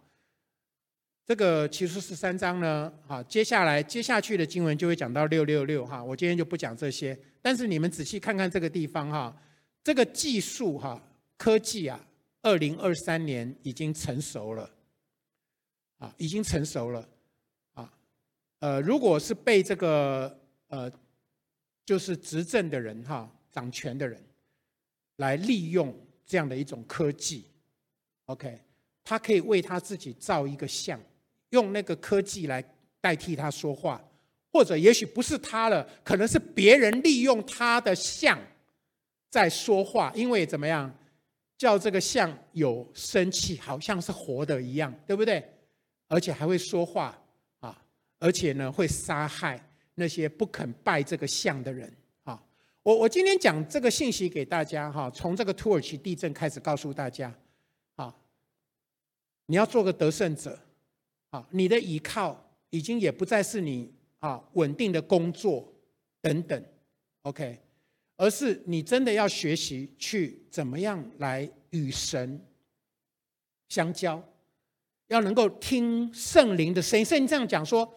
[1.24, 2.92] 这个其实是三章呢。
[3.06, 5.86] 啊，接下来接下去的经文就会讲到六六六。
[5.86, 9.36] 哈，我今天就不讲这些，但是你们仔细看看这个地方哈，
[9.84, 11.00] 这个技术哈。
[11.36, 12.00] 科技啊，
[12.42, 14.70] 二零二三年已经成熟了，
[15.98, 17.08] 啊，已经成熟了，
[17.74, 17.92] 啊，
[18.60, 20.90] 呃，如果是被这个呃，
[21.84, 24.22] 就是执政的人哈，掌权的人
[25.16, 27.44] 来利用这样的一种科技
[28.26, 28.60] ，OK，
[29.02, 31.00] 他可以为他自己造一个像，
[31.50, 32.64] 用那个科技来
[33.00, 34.02] 代替他说话，
[34.52, 38.38] 或者也许不是他了，可能是别人利用他的像
[39.28, 40.94] 在说话，因为怎么样？
[41.58, 45.44] 叫这个像有生气，好像是活的一样，对不对？
[46.06, 47.20] 而且还会说话
[47.58, 47.84] 啊！
[48.20, 49.62] 而且呢，会杀害
[49.94, 51.92] 那些不肯拜这个像的人
[52.22, 52.40] 啊！
[52.82, 57.34] 我我今天讲这个信息给大家哈，从这个土耳其地震开始告诉大家
[57.96, 58.14] 啊，
[59.46, 60.58] 你要做个得胜者
[61.30, 61.46] 啊！
[61.50, 62.40] 你的依靠
[62.70, 65.70] 已经也不再是你啊稳定的工作
[66.22, 66.64] 等等
[67.22, 67.58] ，OK。
[68.18, 72.44] 而是你真的要学习去怎么样来与神
[73.68, 74.22] 相交，
[75.06, 77.04] 要能够听圣灵的声音。
[77.04, 77.88] 圣经这样讲说：“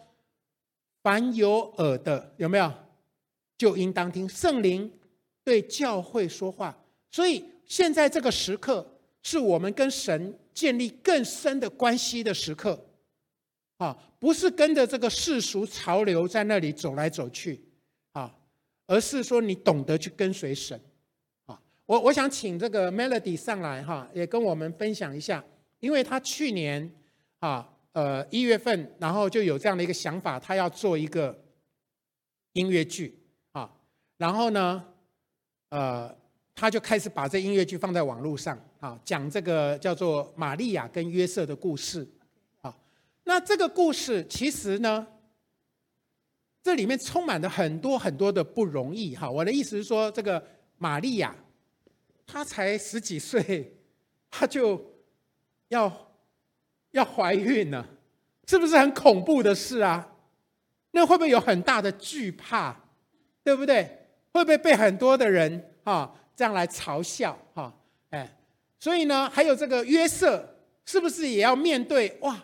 [1.02, 2.72] 凡有耳的，有没有
[3.58, 4.90] 就应当听圣灵
[5.42, 6.78] 对教会说话。”
[7.10, 8.86] 所以现在这个时刻
[9.22, 12.86] 是我们跟神建立更深的关系的时刻，
[13.78, 17.60] 啊，不是跟着这个世俗潮流在那里走来走去。
[18.92, 20.78] 而是说你懂得去跟随神，
[21.46, 25.42] 啊，我我想请这个 Melody 上来哈，也跟我们分享一下，
[25.80, 26.92] 因为他去年
[27.38, 31.42] 啊，呃一月份，然后就有这样的一个想法，他要做一个
[32.52, 33.18] 音乐剧
[33.52, 33.72] 啊，
[34.18, 34.84] 然后呢，
[35.70, 36.14] 呃，
[36.54, 42.06] 他就开始把这音乐剧放在网络上啊，讲这个叫做玛利亚跟约瑟的故事
[42.60, 42.76] 啊，
[43.24, 45.06] 那这个故事其实呢。
[46.62, 49.28] 这里面充满了很多很多的不容易哈！
[49.28, 50.42] 我的意思是说，这个
[50.78, 51.34] 玛利亚，
[52.24, 53.76] 她才十几岁，
[54.30, 54.80] 她就
[55.68, 55.92] 要
[56.92, 57.84] 要怀孕了，
[58.46, 60.08] 是不是很恐怖的事啊？
[60.92, 62.76] 那会不会有很大的惧怕？
[63.42, 63.82] 对不对？
[64.32, 67.74] 会不会被很多的人哈这样来嘲笑哈？
[68.10, 68.38] 哎，
[68.78, 70.48] 所以呢，还有这个约瑟，
[70.84, 72.40] 是不是也要面对哇？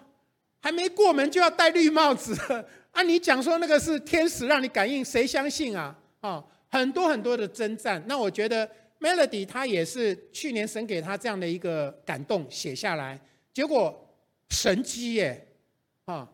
[0.60, 2.36] 还没过门就要戴绿帽子？
[2.90, 5.96] 啊，你讲说那个是天使让你感应，谁相信啊？
[6.20, 8.02] 啊，很多很多的征战。
[8.06, 13.20] 那我觉得 Melody 他也是去年神给他这样的一个感动写下来，
[13.54, 14.04] 结果
[14.48, 15.46] 神机耶，
[16.06, 16.28] 啊，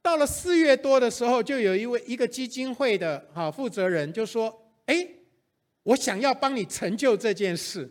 [0.00, 4.56] 到了四月多的时候，就有一位一个基金会的哈负责人就说
[4.86, 5.04] ：“哎，
[5.82, 7.90] 我想要帮你成就这件事。”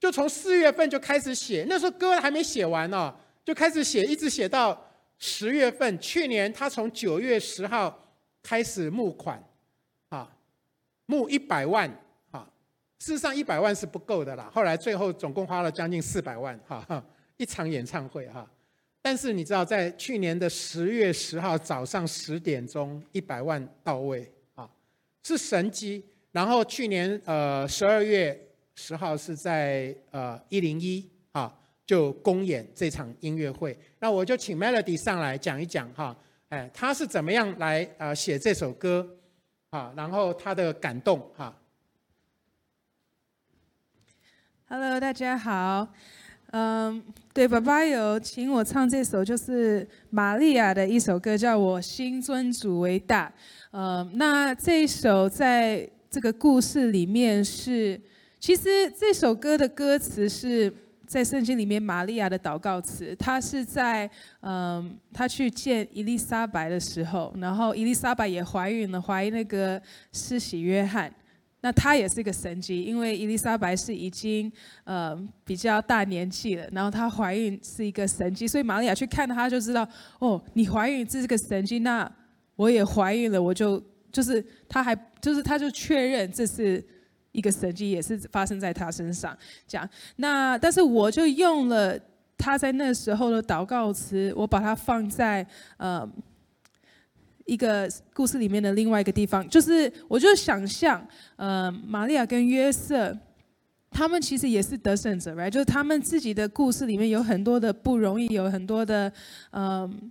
[0.00, 4.82] 就从四月份就开始写，那时候歌还没写完呢，就开始写，一直写到。
[5.18, 9.42] 十月份，去年他从九月十号开始募款，
[10.08, 10.36] 啊，
[11.06, 11.88] 募一百万，
[12.30, 12.48] 啊，
[12.98, 14.50] 事实上一百万是不够的啦。
[14.52, 17.04] 后来最后总共花了将近四百万，哈，
[17.36, 18.48] 一场演唱会哈。
[19.00, 24.68] 但是你知道，在去年的十月十号早上十点钟，一百万到位，啊，
[25.22, 26.04] 是神机。
[26.32, 28.38] 然后去年呃十二月
[28.74, 31.08] 十号是在呃一零一，
[31.86, 36.16] 就公演这场音乐会，那我就请 Melody 上来讲一讲哈，
[36.48, 39.08] 哎，他是怎么样来啊写这首歌
[39.70, 41.56] 啊，然后他的感动哈。
[44.68, 45.86] Hello，大家好，
[46.50, 47.00] 嗯，
[47.32, 53.32] 对，爸爸有请我唱这首就是玛利亚的一首歌，叫我心尊主为大。
[53.70, 58.00] 呃，那这一首在这个故事里面是，
[58.40, 60.74] 其实这首歌的歌词是。
[61.06, 69.80] 在圣经里面，玛利亚的祷告词，她是在嗯，她去见伊丽莎白的时候，然后伊丽莎白也怀孕了，怀那个
[70.12, 71.12] 施洗约翰，
[71.60, 74.50] 那她也是一个神迹，因为伊丽莎白是已经
[74.84, 79.88] 呃比较大年纪了，然后她怀孕是一个神迹，所以玛利亚去看她就知道，
[80.18, 82.10] 哦，你怀孕这是个神迹，那
[82.56, 83.80] 我也怀孕了，我就
[84.10, 86.84] 就是她还就是她就确认这是。
[87.36, 89.36] 一个神迹也是发生在他身上，
[89.68, 89.88] 这样。
[90.16, 91.98] 那但是我就用了
[92.38, 96.08] 他在那时候的祷告词，我把它放在呃
[97.44, 101.06] 一个故事里面的另外一个地方，就是我就想象
[101.36, 103.16] 呃玛利亚跟约瑟
[103.90, 105.50] 他们其实也是得胜者，right？
[105.50, 109.12] 就是他们自己的故事里面有很多的不容易，有很多的
[109.52, 110.10] 嗯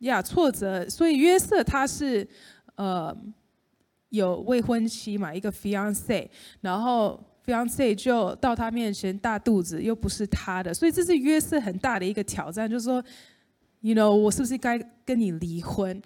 [0.00, 0.88] 呀挫折。
[0.88, 2.26] 所以约瑟他是
[2.76, 3.16] 呃
[4.14, 6.28] 有未婚妻嘛，一个 fiance，
[6.60, 13.02] 然后 fiance 就到他面前大肚子，又不是他的，所以这是约瑟很大的一个挑战，就是说
[13.80, 16.00] ，you know，我是不是该跟你离婚？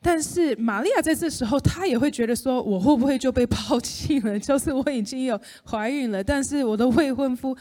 [0.00, 4.38] 但是玛利亚在这时候，她也会觉得说，我会不会就被抛弃了？
[4.38, 7.56] 就是我已经有怀孕了，但是我的未婚夫，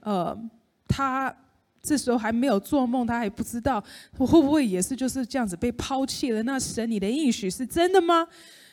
[0.00, 0.36] 呃，
[0.86, 1.34] 他
[1.82, 3.82] 这时候还没有做梦，他还不知道
[4.18, 6.42] 我会不会也是就是这样子被抛弃了？
[6.42, 8.26] 那神，你的应许是真的吗？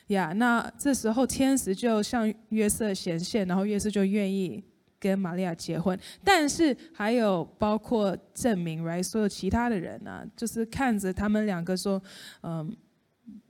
[0.08, 4.64] 呀，那这时候天使就向约瑟显现，然后约瑟就愿意
[5.00, 5.98] 跟玛利亚结婚。
[6.24, 9.04] 但是还有包括证明，right？
[9.04, 12.02] 所有其他的人呢，就是看着他们两个说，
[12.44, 12.76] 嗯。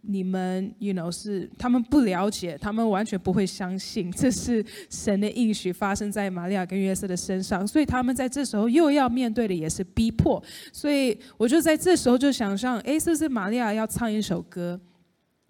[0.07, 10.41] 你们，you know，是他们不了解，他们完全不会相信这是神的应许发生在玛利亚跟约瑟的身上，所以他们在这时候又要面对的也是逼迫，
[10.71, 14.79] 所以我就在这时候就想象，哎，是不是玛利亚要唱一首歌，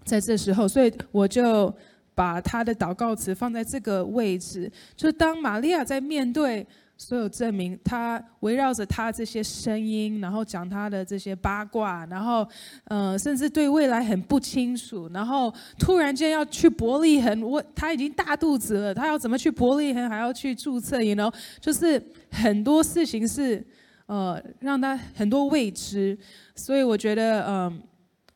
[0.06, 1.74] 在这时候，所以我就
[2.14, 6.66] 把他的祷告词放在这个位置，就是当玛利亚在面对。
[6.98, 12.48] 所有证明，他围绕着他这些声音，然后讲他的这些八卦，然后，
[12.86, 21.30] 呃，甚至对未来很不清楚，然后突然间要去伯利恒，我他已经大肚子了，他要怎么去伯利恒，还要去注册，you know，
[21.60, 22.02] 就是
[22.32, 23.62] 很多事情是，
[24.06, 26.18] 呃，让他很多未知，
[26.56, 27.82] 所以我觉得，嗯，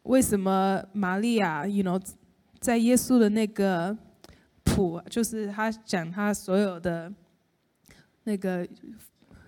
[0.04, 2.02] 为什么玛利亚，you know，
[2.60, 3.97] 在耶稣的那个
[4.64, 7.12] 谱，就是他讲他所有的。
[8.26, 8.68] 那个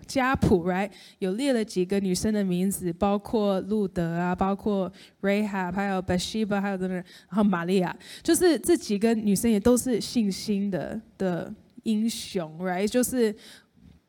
[0.08, 0.90] 家谱，right，
[1.20, 4.90] 有列了几个女生的名字，包括路德啊，包括
[5.20, 13.32] Rahab，还有 Bathsheba，还有等等，然后玛利亚，就是这几个女生也都是信心的的英雄，right，就是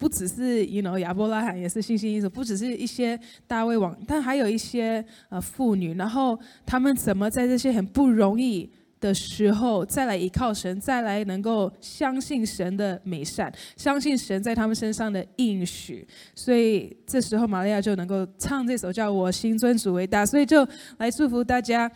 [0.04, 8.70] 不只是 you know 亚伯拉罕也是信心英雄，不只是一些大卫王，但还有一些呃妇女，然后他们怎么在这些很不容易。
[9.00, 20.66] 的时候，再来依靠神，再来能够相信神的美善，相信神在他们身上的应许，所以这时候玛利亚就能够唱这首叫我心尊主为大，所以就
[21.00, 21.92] 来祝福大家。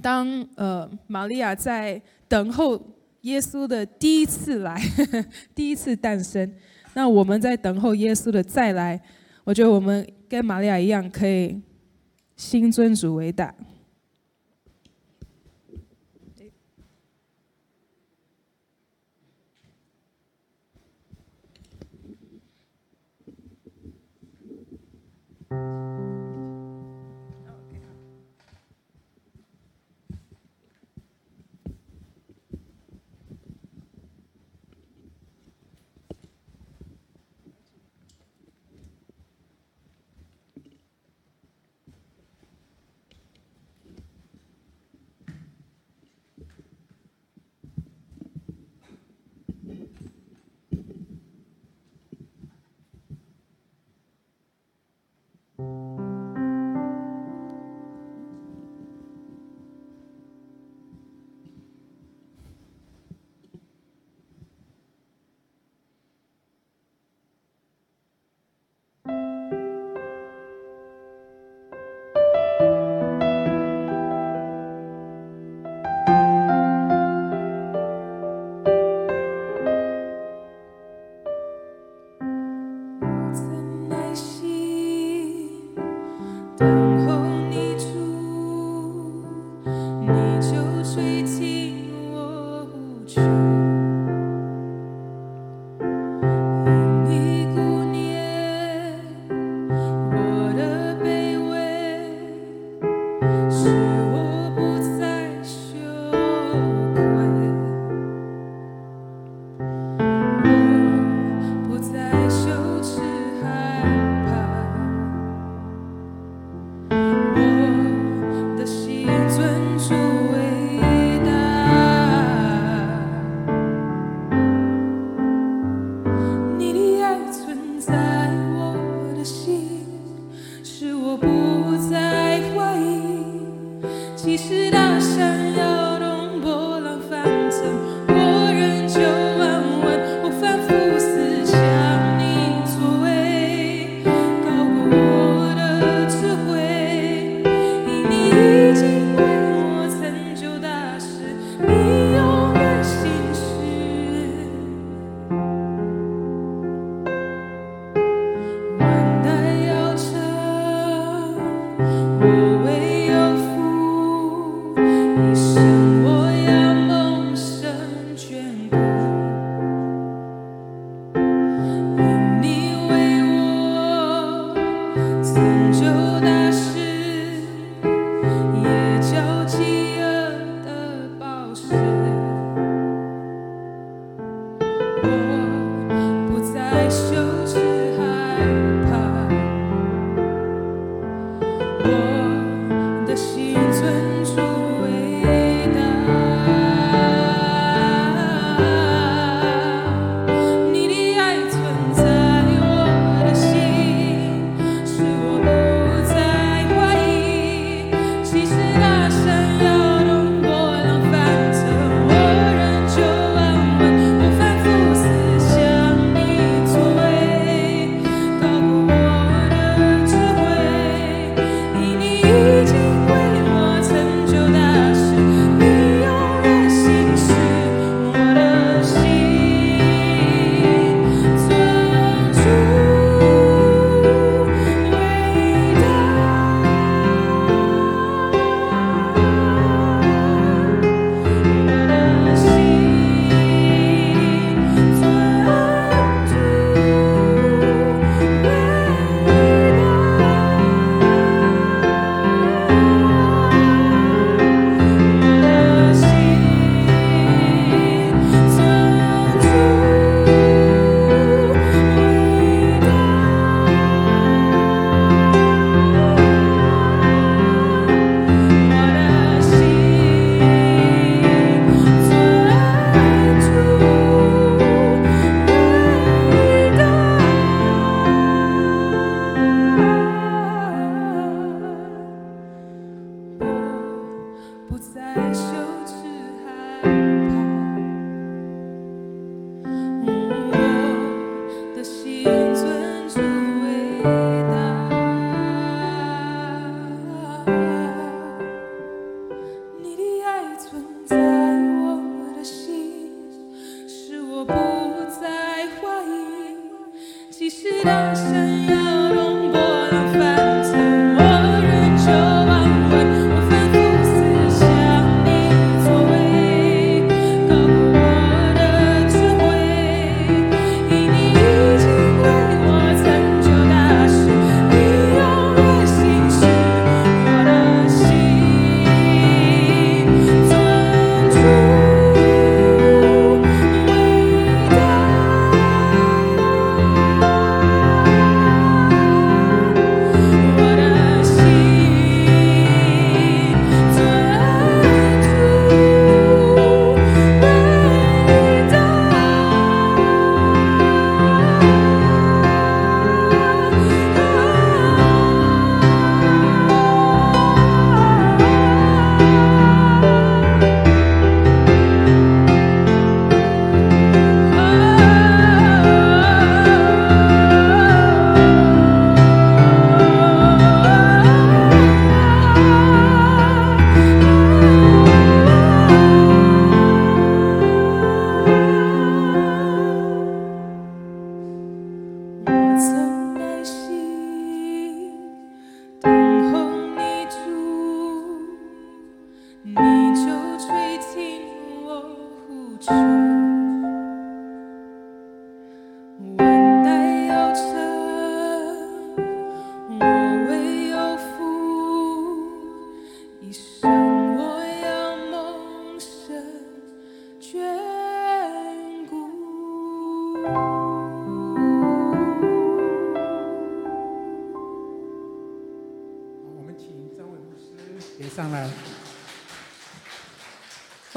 [0.00, 2.80] 当呃玛利亚在等候
[3.20, 4.80] 耶稣的第一次来，
[5.54, 6.50] 第一次诞生，
[6.94, 9.00] 那我们在等候耶稣的再来，
[9.44, 11.60] 我觉得我们跟玛利亚一样，可以
[12.36, 13.54] 心尊主为大。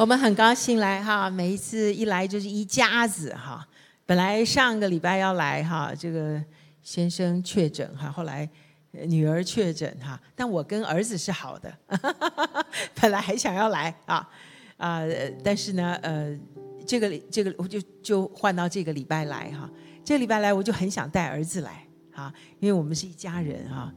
[0.07, 3.67] 我们很高兴来哈，每一次一来就是一家子哈。
[4.05, 6.41] 本来上个礼拜要来哈，这个
[6.81, 8.49] 先生确诊哈，后来
[8.91, 11.77] 女儿确诊哈，但我跟儿子是好的，
[12.95, 14.29] 本来还想要来啊
[14.77, 15.01] 啊，
[15.43, 16.33] 但是呢呃，
[16.87, 19.69] 这个这个我就就换到这个礼拜来哈。
[20.05, 23.93] 这个礼拜来我就很想带儿子来哈，因为我们是一家人哈。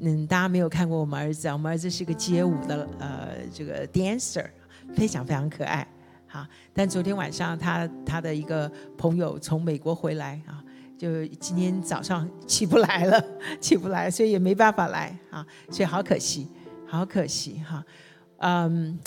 [0.00, 4.44] 嗯，大家没有看过我们儿子啊，我们儿子是个街舞的呃这个 dancer。
[4.92, 5.86] 非常非常可爱，
[6.26, 6.46] 好。
[6.72, 10.62] 但昨天晚上他他的一个朋友从美国回来啊，
[10.98, 13.24] 就今天早上起不来了，
[13.60, 16.48] 起不来，所以也没办法来啊，所以好可惜，
[16.86, 17.84] 好可惜哈。
[18.38, 18.98] 嗯，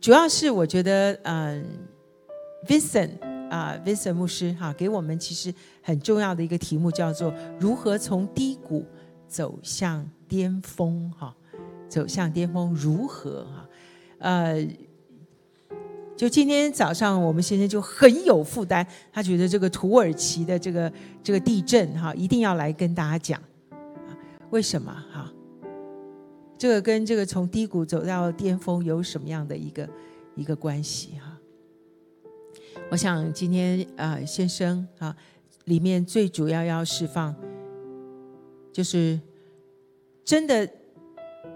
[0.00, 1.64] 主要是我觉得，嗯
[2.66, 3.10] ，Vincent
[3.50, 8.84] 啊，Vincent 牧师哈，给我们其实很重要的一个题目叫做如何从低谷
[9.28, 11.36] 走向巅峰哈，
[11.88, 13.68] 走向巅峰如何哈，
[14.20, 14.64] 呃。
[16.16, 20.92] 就今天早上，我们先生就很有负担，他觉得这个土耳其的这个
[21.24, 23.42] 这个地震哈，一定要来跟大家讲，
[24.50, 25.32] 为什么哈？
[26.58, 29.88] 这个跟这个从低谷走到巅峰有什么样的一个
[30.34, 31.38] 一个关系哈？
[32.90, 35.16] 我想今天啊，先生啊，
[35.64, 37.34] 里面最主要要释放，
[38.70, 39.18] 就是
[40.22, 40.70] 真的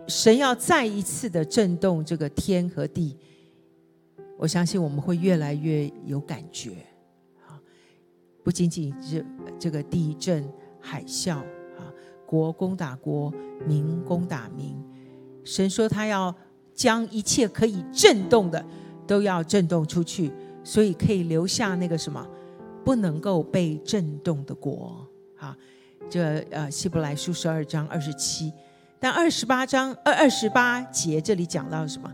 [0.07, 3.17] 神要再一次的震动这个天和地。
[4.37, 6.73] 我相信我们会越来越有感觉，
[7.47, 7.59] 啊，
[8.43, 9.25] 不仅仅是
[9.59, 10.47] 这个地震、
[10.81, 11.37] 海啸，
[11.79, 11.93] 啊，
[12.27, 13.33] 国攻打国，
[13.65, 14.77] 民攻打民，
[15.45, 16.35] 神说他要
[16.75, 18.63] 将一切可以震动的
[19.07, 20.33] 都要震动出去，
[20.65, 22.27] 所以可以留下那个什么
[22.85, 25.07] 不能够被震动的国，
[25.39, 25.57] 啊，
[26.11, 28.53] 这呃希伯来书十二章二十七，
[29.05, 32.11] 但二十八章二二十八节这里讲到什么？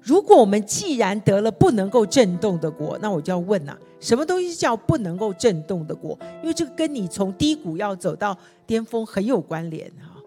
[0.00, 6.18] 如果我们既然得了不能够震动的果，那我就要问呐，什么东西叫不能够震动的果？
[6.40, 8.34] 因为这个跟你从低谷要走到
[8.66, 10.18] 巅峰很有关联哈。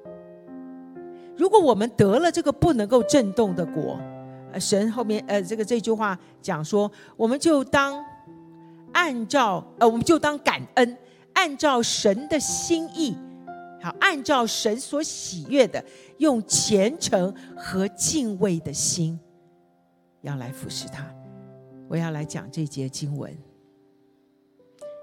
[1.36, 4.00] 如果我们得了这个不能够震动的果，
[4.52, 8.00] 呃，神后面呃这个这句话讲说，我们就当
[8.92, 10.96] 按照呃我们就当感恩，
[11.34, 13.18] 按照神的心意，
[13.82, 15.84] 好，按照神所喜悦的，
[16.18, 19.20] 用虔诚和敬畏的心。
[20.22, 21.06] 要来服侍他，
[21.90, 23.38] 我要来讲这节经文，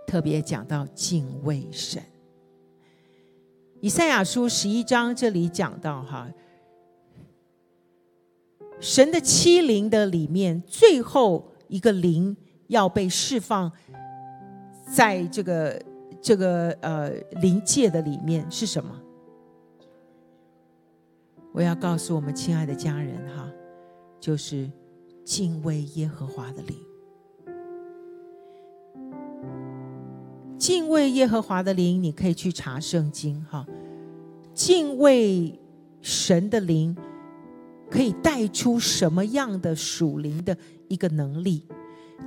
[0.06, 2.02] 特别讲到敬畏神。
[3.82, 6.28] 以赛亚书十一章这里讲到哈，
[8.80, 12.34] 神的七灵的里面最后一个灵
[12.68, 13.70] 要被释放，
[14.90, 15.82] 在这个
[16.22, 17.10] 这个呃
[17.42, 18.98] 灵界的里面是什么？
[21.52, 23.48] 我要告诉我们亲爱的家人哈，
[24.20, 24.70] 就是。
[25.22, 26.76] 敬畏耶和华的灵，
[30.58, 33.64] 敬畏耶和华的灵，你可以去查圣经哈。
[34.52, 35.56] 敬畏
[36.00, 36.96] 神的灵，
[37.88, 40.56] 可以带出什么样的属灵的
[40.88, 41.62] 一个能力？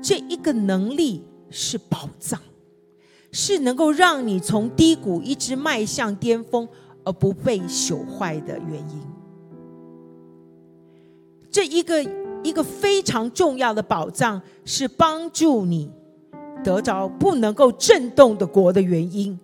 [0.02, 2.40] 这一个能力是宝藏，
[3.34, 6.70] 是能够让你从低谷一直迈向巅峰
[7.04, 9.02] 而不被朽坏的原因。
[11.52, 12.24] 这一个。
[12.44, 15.90] 一个非常重要的宝藏是帮助你
[16.62, 19.40] 得着不能够震动的国的原因。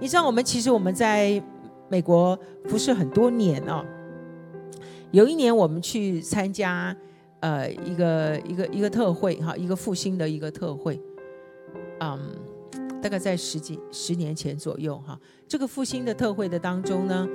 [0.00, 1.42] 你知道，我们其实我们在
[1.90, 3.84] 美国服侍很多年哦。
[5.10, 6.96] 有一年我们去参加
[7.40, 10.98] 呃一个一个一个特会哈，一个复兴的一个特会，
[12.00, 12.18] 嗯，
[13.06, 15.16] 大概在十几十年前左右哈。
[15.46, 17.28] 这个复兴的特会的当中呢。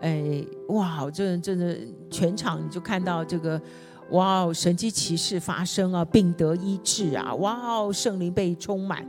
[0.00, 1.10] 哎，哇！
[1.10, 1.76] 这真的
[2.08, 3.60] 全场你就看到这个，
[4.12, 4.50] 哇！
[4.52, 7.92] 神机骑士发生啊，病得医治啊，哇！
[7.92, 9.04] 圣灵被充满，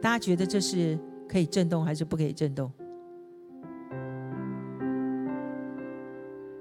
[0.00, 0.96] 大家觉得这是
[1.28, 2.72] 可以震动还是不可以震动？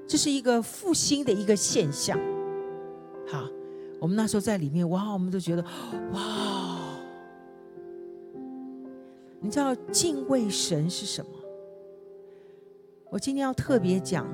[0.07, 2.19] 这是一个复兴的一个现象。
[3.27, 3.47] 好，
[4.01, 5.13] 我们那时候在里面，哇！
[5.13, 5.63] 我们都觉得，
[6.11, 6.74] 哇！
[9.45, 11.29] 你知道敬畏神是什么？
[13.11, 14.27] 我今天要特别讲，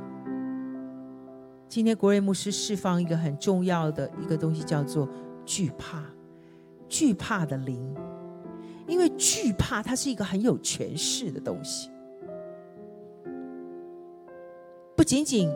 [1.67, 5.09] 今天国瑞牧师释放一个很重要的一个东西，叫做
[5.45, 6.01] 惧怕，
[6.87, 7.93] 惧怕的灵，
[8.87, 11.89] 因为惧怕它是一个很有权势的东西，
[14.95, 15.51] 不仅仅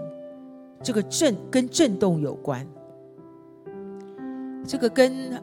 [0.83, 2.67] 这个震跟震动有关，
[4.65, 5.41] 这个跟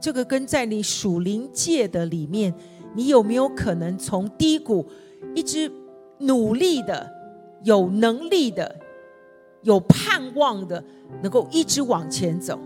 [0.00, 2.54] 这个跟在你属灵界的里面，
[2.94, 4.86] 你有没有可能从低谷
[5.34, 5.70] 一直。
[6.22, 7.10] 努力的、
[7.64, 8.76] 有能力的、
[9.62, 10.84] 有盼望的，
[11.22, 12.60] 能够一直往前走。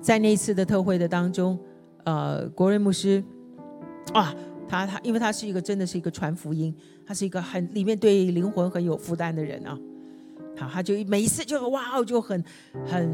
[0.00, 1.56] 在那次的特会的当中，
[2.02, 3.22] 呃，国瑞牧师，
[4.12, 4.34] 啊，
[4.66, 6.74] 他他，因为他是一个真的是一个传福音，
[7.06, 9.78] 他是一个很里面对灵魂很有负担的人啊。
[10.56, 12.44] 好，他就每一次就哇哦，就很
[12.84, 13.08] 很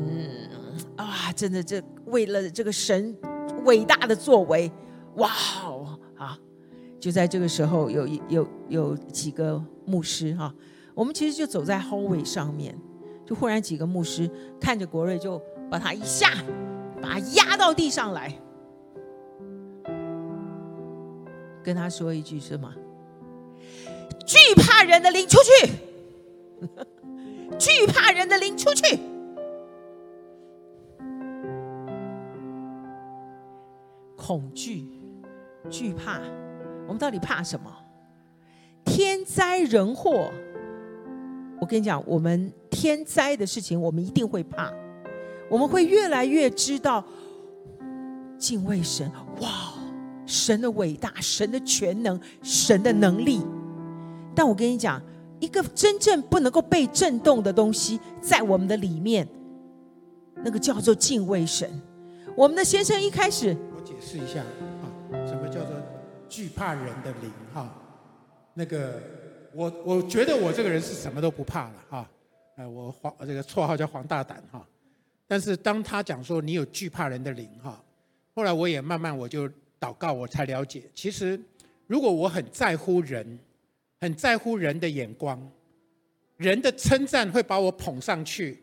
[0.97, 3.15] 啊，真的这为了这个神
[3.65, 4.71] 伟大的作为，
[5.17, 5.31] 哇
[5.65, 6.39] 哦啊。
[7.01, 10.55] 就在这个时候，有一有有几个牧师哈，
[10.95, 12.75] 我们其实就走在 hallway 上面，
[13.27, 15.39] 就忽然几个牧师看着国瑞，就
[15.71, 16.31] 把他一下
[17.03, 18.35] 把他压到地上来，
[21.63, 22.73] 跟他说一句什么？
[24.25, 25.71] 惧怕人的灵出去，
[27.59, 28.99] 惧怕人的灵出去。
[34.27, 34.87] 恐惧、
[35.69, 36.19] 惧怕，
[36.87, 37.71] 我们到底怕什么？
[38.83, 40.33] 天灾人祸。
[41.61, 44.73] 我跟你讲，我们天灾的事情，我们一定会怕。
[45.51, 47.05] 我们会越来越知道
[48.39, 49.11] 敬畏神。
[49.43, 49.75] 哇，
[50.25, 53.43] 神的伟大，神的全能，神的能力。
[54.35, 55.03] 但我跟你讲，
[55.39, 59.29] 一个真正不能够被震动的东西，在我们的里面，
[60.37, 61.69] 那个叫做敬畏神。
[62.35, 63.55] 我们的先生一开始。
[64.05, 64.85] 试一下啊，
[65.27, 65.75] 什么叫做
[66.29, 67.75] 惧怕人的灵哈？
[68.53, 69.01] 那个
[69.55, 72.11] 我我觉得我这个人是什么都不怕了哈，
[72.59, 74.65] 呃，我黄这个绰号叫黄大胆哈。
[75.27, 77.83] 但是当他讲说你有惧怕人的灵哈，
[78.35, 79.49] 后来我也慢慢我就
[79.81, 81.41] 祷告，我才了解，其实
[81.87, 83.39] 如果我很在乎人，
[84.03, 85.51] 很在乎人的眼光，
[86.37, 88.63] 人的称赞会把我捧上去，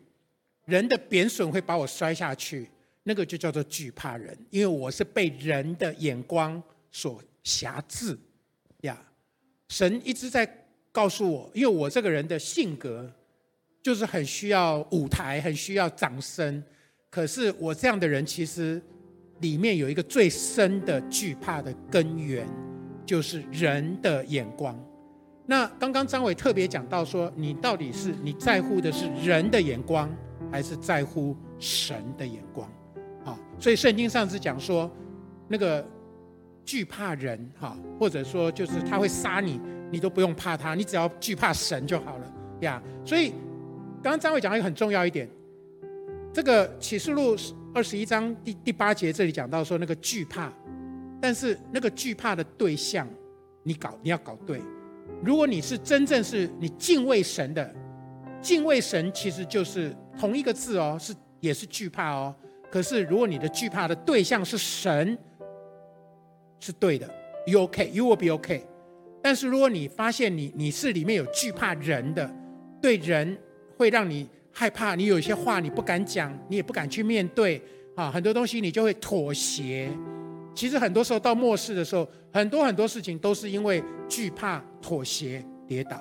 [0.66, 2.68] 人的贬损会把我摔下去。
[3.02, 8.16] 那个就叫做惧怕人，因为我是被人的眼光所辖制
[8.82, 9.00] 呀。
[9.68, 10.48] 神一直在
[10.92, 13.10] 告诉我，因为我这个人的性格
[13.82, 16.62] 就是很需要舞台，很需要掌声。
[17.10, 18.80] 可是我这样的人，其实
[19.40, 22.46] 里面有一个最深的惧怕的根源，
[23.04, 24.78] 就是人的眼光。
[25.44, 30.08] 那刚刚张伟特别讲到说，你到底是你在乎的是人的眼光，
[30.50, 32.70] 还是在乎神的眼光？
[33.24, 34.90] 啊，所以圣经上是讲说，
[35.48, 35.84] 那个
[36.64, 39.60] 惧怕人哈，或者说就是他会杀你，
[39.90, 42.82] 你都不用怕他，你只要惧怕神就好了呀。
[43.04, 43.30] 所以
[44.02, 45.28] 刚刚张伟讲一个很重要一点，
[46.32, 47.36] 这个启示录
[47.74, 50.52] 二十一章第第八节这里讲到说那个惧怕，
[51.20, 53.08] 但是那个惧怕的对象，
[53.62, 54.60] 你搞你要搞对。
[55.22, 57.74] 如果你是真正是你敬畏神的，
[58.40, 62.34] 敬畏神其实就是同一个字哦，是也是惧怕哦。
[62.72, 65.18] 可是，如果你的惧怕的对象是神，
[66.58, 67.06] 是对的
[67.46, 68.64] ，you OK，you will be OK。
[69.22, 72.34] 但是，如果你发现你你是里面有惧怕人的，
[72.80, 73.36] 对人
[73.76, 77.60] 会让你害怕，你有一些话你不敢讲，你也不敢去面对
[77.94, 79.90] 啊，很多东西你就会妥协。
[80.54, 86.00] 其实很多时候到末世的时候，很多很多事情都是因为惧怕、妥协、跌倒。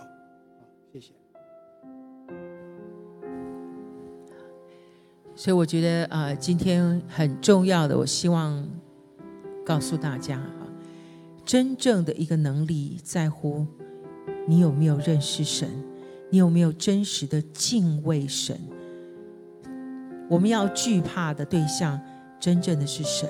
[5.42, 8.64] 所以我觉得，呃，今天很重要的，我希望
[9.66, 10.70] 告诉大家啊，
[11.44, 13.66] 真正的一个能力在乎
[14.48, 15.68] 你有没有认识神，
[16.30, 18.56] 你有没有真实的敬畏神。
[20.30, 22.00] 我们要惧怕的对象，
[22.40, 23.28] 真正的是神，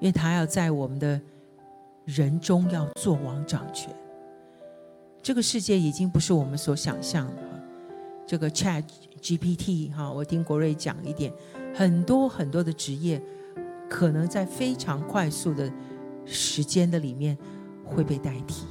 [0.00, 1.20] 因为他要在我们的
[2.04, 3.94] 人中要做王掌权。
[5.22, 7.42] 这个世界已经不是我们所想象的，
[8.26, 8.82] 这个 Chat。
[9.24, 11.32] GPT 哈，我听国瑞讲一点，
[11.74, 13.18] 很多很多的职业，
[13.88, 15.72] 可能在非常快速的
[16.26, 17.38] 时间的里面
[17.82, 18.66] 会被代替。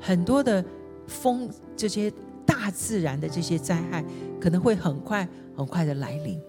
[0.00, 0.64] 很多的
[1.08, 2.08] 风，这些
[2.46, 4.04] 大自然的这些灾害，
[4.40, 6.40] 可能会很快很快的来临。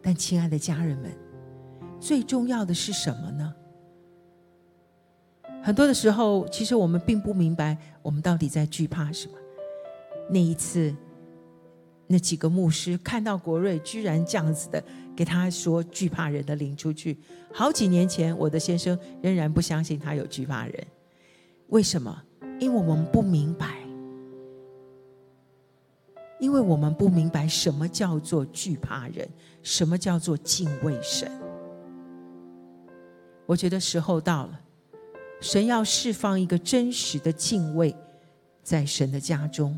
[0.00, 1.10] 但亲爱的家人们，
[1.98, 3.52] 最重要的是什么呢？
[5.64, 9.34] 很多的时候，其实我们并不明白，我们到底在惧怕什么。
[10.30, 10.94] 那一次。
[12.06, 14.82] 那几个牧师看到国瑞居然这样子的
[15.16, 17.18] 给他说惧怕人的领出去，
[17.52, 20.86] 好几年前我的先生仍然不相信他有惧怕人，
[21.68, 22.22] 为什么？
[22.60, 23.78] 因为我们不明白，
[26.38, 29.28] 因为我们不明白什么叫做惧怕人，
[29.62, 31.30] 什么叫做敬畏神。
[33.46, 34.60] 我觉得时候到了，
[35.40, 37.94] 神要释放一个真实的敬畏，
[38.62, 39.76] 在神的家中。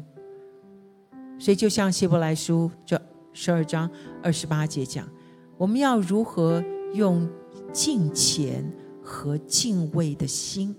[1.39, 3.01] 所以，就像希伯来书这
[3.33, 3.89] 十二章
[4.23, 5.09] 二十八节讲，
[5.57, 6.63] 我们要如何
[6.95, 7.29] 用
[7.73, 8.69] 敬虔
[9.03, 10.75] 和敬畏的心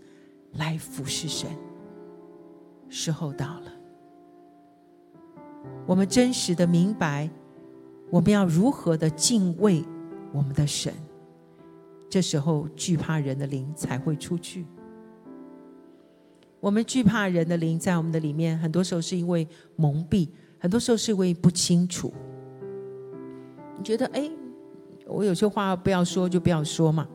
[0.54, 1.50] 来服侍神。
[2.90, 3.72] 时候到了，
[5.86, 7.30] 我们真实的明白，
[8.10, 9.84] 我们要如何的敬畏
[10.34, 10.94] 我们的神。
[12.10, 14.66] 这时候，惧怕人的灵才会出去。
[16.60, 19.48] 我们惧怕人的灵在我们的里面，很多时候是因为
[19.78, 20.28] 蒙蔽。
[20.60, 22.14] 很多时候是因为不清楚，
[23.78, 24.30] 你觉得哎，
[25.08, 27.08] 我有些话不要说就不要说嘛。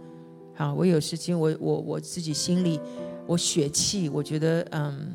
[0.55, 2.81] 好，我有事情，我我我自己心里
[3.27, 5.15] 我血气，我觉得嗯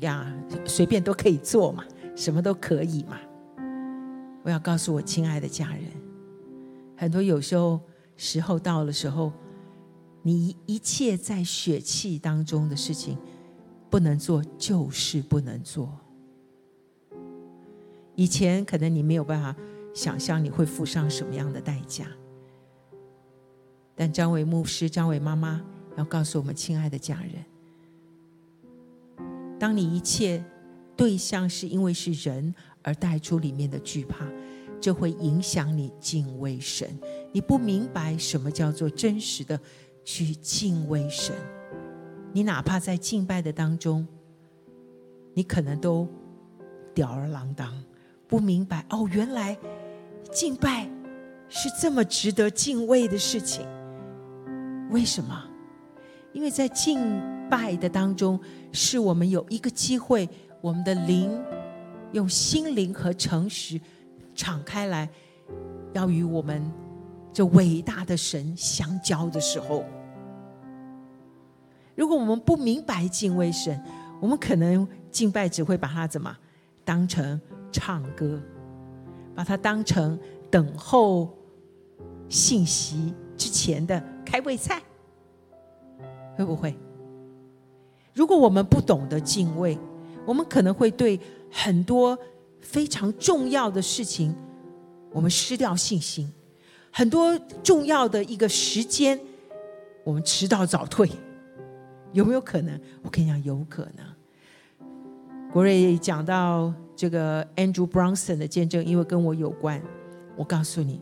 [0.00, 0.30] 呀，
[0.66, 1.84] 随便都可以做嘛，
[2.14, 3.18] 什么都可以嘛。
[4.42, 5.84] 我要告诉我亲爱的家人，
[6.96, 7.80] 很多有时候
[8.16, 9.32] 时候到了时候，
[10.20, 13.16] 你一切在血气当中的事情
[13.88, 15.88] 不能做，就是不能做。
[18.14, 19.54] 以前可能你没有办法
[19.94, 22.06] 想象你会付上什么样的代价，
[23.94, 25.62] 但张伟牧师、张伟妈妈
[25.96, 27.44] 要告诉我们，亲爱的家人，
[29.58, 30.44] 当你一切
[30.96, 34.26] 对象是因为是人而带出里面的惧怕。
[34.80, 36.98] 这会影响你敬畏神，
[37.30, 39.56] 你不明白什么叫做真实的
[40.04, 41.36] 去敬畏神。
[42.32, 44.04] 你哪怕在敬拜的当中，
[45.34, 46.08] 你可能都
[46.92, 47.72] 吊儿郎当，
[48.32, 49.54] 不明白哦，原来
[50.32, 50.88] 敬拜
[51.50, 53.66] 是这么值得敬畏的事情。
[54.88, 55.44] 为什么？
[56.32, 56.98] 因为在敬
[57.50, 58.40] 拜的当中，
[58.72, 60.26] 是我们有一个机会，
[60.62, 61.30] 我们的灵
[62.12, 63.78] 用心灵和诚实。
[64.34, 65.06] 敞开来，
[65.92, 66.72] 要与我们
[67.34, 69.84] 这伟大的神相交的时候，
[71.94, 73.78] 如果我们不明白敬畏神，
[74.22, 76.34] 我们可能敬拜只会把它怎么
[76.82, 77.38] 当成
[77.72, 78.38] 唱歌，
[79.34, 80.18] 把它当成
[80.50, 81.34] 等候
[82.28, 84.80] 信息之前的开胃菜，
[86.36, 86.76] 会不会？
[88.14, 89.78] 如果我们不懂得敬畏，
[90.26, 91.18] 我们可能会对
[91.50, 92.18] 很多。
[92.64, 94.32] 非常重要的事情，
[95.10, 96.24] 我们失掉信心；
[96.92, 99.18] 很多重要的一个时间，
[100.04, 101.10] 我们迟到早退，
[102.12, 102.80] 有没有可能？
[103.02, 104.06] 我跟你讲，有可能。
[105.52, 109.82] 国瑞讲到这个 Andrew Bronson 的见证，因为跟我有关，
[110.36, 111.00] 我告诉你，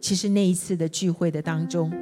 [0.00, 1.92] 其实那一次的聚会的当中，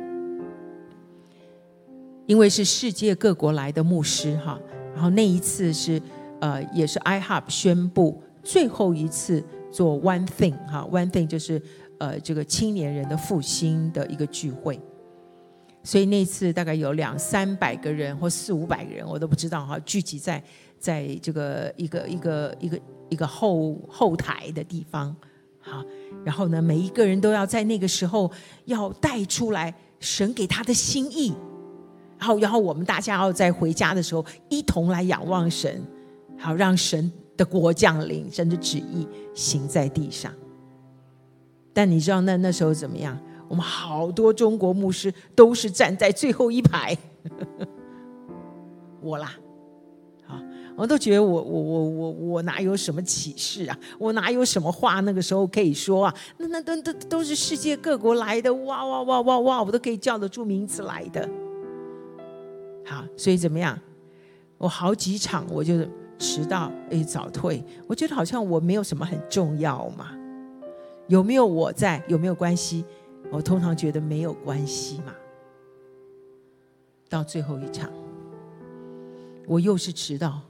[2.27, 4.59] 因为是世界各国来的牧师哈，
[4.95, 6.01] 然后那一次是
[6.41, 8.23] 呃，也是 IHOP 宣布。
[8.43, 11.61] 最后一次做 One Thing 哈，One Thing 就是
[11.99, 14.79] 呃这个青年人的复兴的一个聚会，
[15.83, 20.45] 所以那次大概有两三百个人或四五百个人，我都不知道哈，聚集在
[20.79, 22.79] 在这个一个一个一个
[23.09, 25.15] 一个后后台的地方，
[25.61, 25.85] 好，
[26.25, 28.31] 然后呢每一个人都要在那个时候
[28.65, 31.33] 要带出来神给他的心意，
[32.19, 35.83] 然后然后我们大家要在回家的时候一同来仰望神，
[36.39, 37.11] 好让神。
[37.37, 40.33] 的国降临，神的旨意行在地上。
[41.73, 43.19] 但你知道那那时候怎么样？
[43.49, 46.97] 我们好多中国牧师都是站在最后一排，
[49.03, 49.35] 我啦，
[50.77, 53.79] 我都觉得我我我我我哪有什么启示啊？
[53.99, 56.15] 我哪有什么话那个时候可以说啊？
[56.39, 61.29] 那那都都都是世界各国来的，哇哇哇哇哇，我都可以叫得出名字来的。
[62.85, 63.79] 好，所以怎么样？
[64.59, 65.87] 我好几场我就。
[66.17, 70.17] 迟到哎，早退，我觉得好像我没有什么很重要嘛。
[71.09, 72.03] 有没有我在？
[72.07, 72.85] 有没有关系？
[73.33, 75.13] 我通常觉得没有关系嘛。
[77.09, 77.91] 到最后一场，
[79.49, 80.41] 我又是迟到。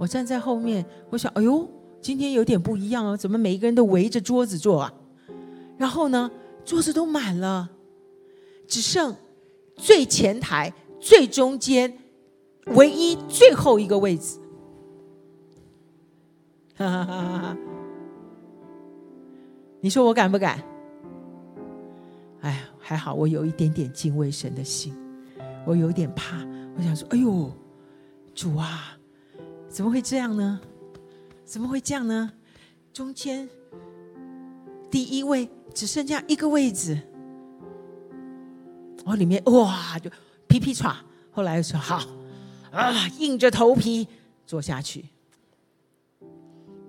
[0.00, 1.68] 我站在后面，我想，哎呦，
[2.00, 4.94] 今天有点不一样哦，怎么每一个人都围着桌子坐啊？
[5.76, 6.30] 然后呢，
[6.64, 7.68] 桌子都满了，
[8.66, 9.14] 只剩
[9.76, 11.98] 最前台、最中间、
[12.68, 14.38] 唯一最后一个位置。
[16.76, 17.56] 哈哈哈
[19.82, 20.64] 你说我敢不敢？
[22.40, 24.94] 哎，还好我有一点点敬畏神的心，
[25.66, 26.38] 我有点怕。
[26.78, 27.52] 我想说，哎呦，
[28.34, 28.96] 主啊，
[29.70, 30.60] 怎么会这样呢？
[31.44, 32.32] 怎么会这样呢？
[32.92, 33.48] 中间
[34.90, 37.00] 第一位只剩下一个位置，
[39.04, 40.10] 我里面哇就
[40.48, 40.92] 噼噼唰。
[41.30, 42.02] 后来说好
[42.72, 44.08] 啊，硬着头皮
[44.44, 45.04] 坐下去。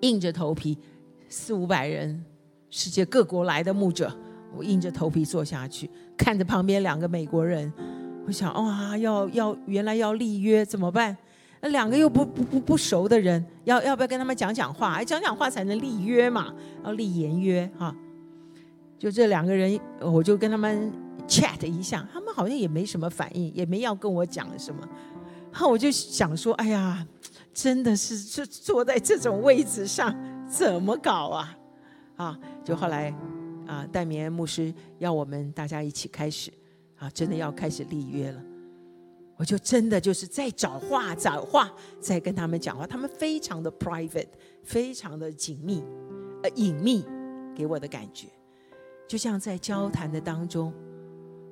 [0.01, 0.75] 硬着头皮，
[1.29, 2.25] 四五百人，
[2.71, 4.11] 世界各国来的牧者，
[4.55, 7.71] 我硬着头皮坐下去，看着旁边两个美国人，
[8.25, 11.15] 我想哇，要要原来要立约怎么办？
[11.61, 14.93] 那两个又不不不不熟的人，要要不要跟他们讲讲话？
[14.95, 16.53] 哎讲讲话才能立约嘛，
[16.83, 17.95] 要立言约哈。
[18.97, 20.91] 就这两个人，我就跟他们
[21.27, 24.87] chat 一下，他们好像也没什么反应，也没要跟我讲什么。
[25.53, 27.05] 后，我就想说，哎呀。
[27.53, 30.15] 真的是坐坐在这种位置上
[30.49, 31.57] 怎么搞啊？
[32.15, 33.13] 啊，就后来
[33.67, 36.49] 啊，戴明牧师要我们大家一起开始
[36.97, 38.41] 啊，真的要开始立约了。
[39.41, 42.85] 我就真的就是在找话找话，在跟他们讲话。
[42.85, 44.27] 他们非常的 private，
[44.61, 45.83] 非常的紧密
[46.43, 47.03] 呃隐秘，
[47.55, 48.27] 给我的感觉，
[49.07, 50.71] 就像在交谈的当中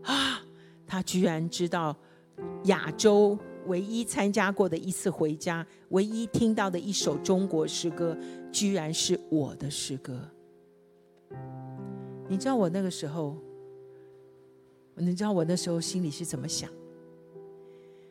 [0.03, 0.39] 啊，
[0.85, 1.97] 他居然知道
[2.65, 3.35] 亚洲。
[3.65, 8.17] 唯一参加过的一次回家，唯一听到的一首中国诗歌，
[8.51, 10.19] 居然是我的诗歌。
[12.27, 13.35] 你知道我那个时候
[14.95, 16.71] 你知道我那时候心里是怎么想？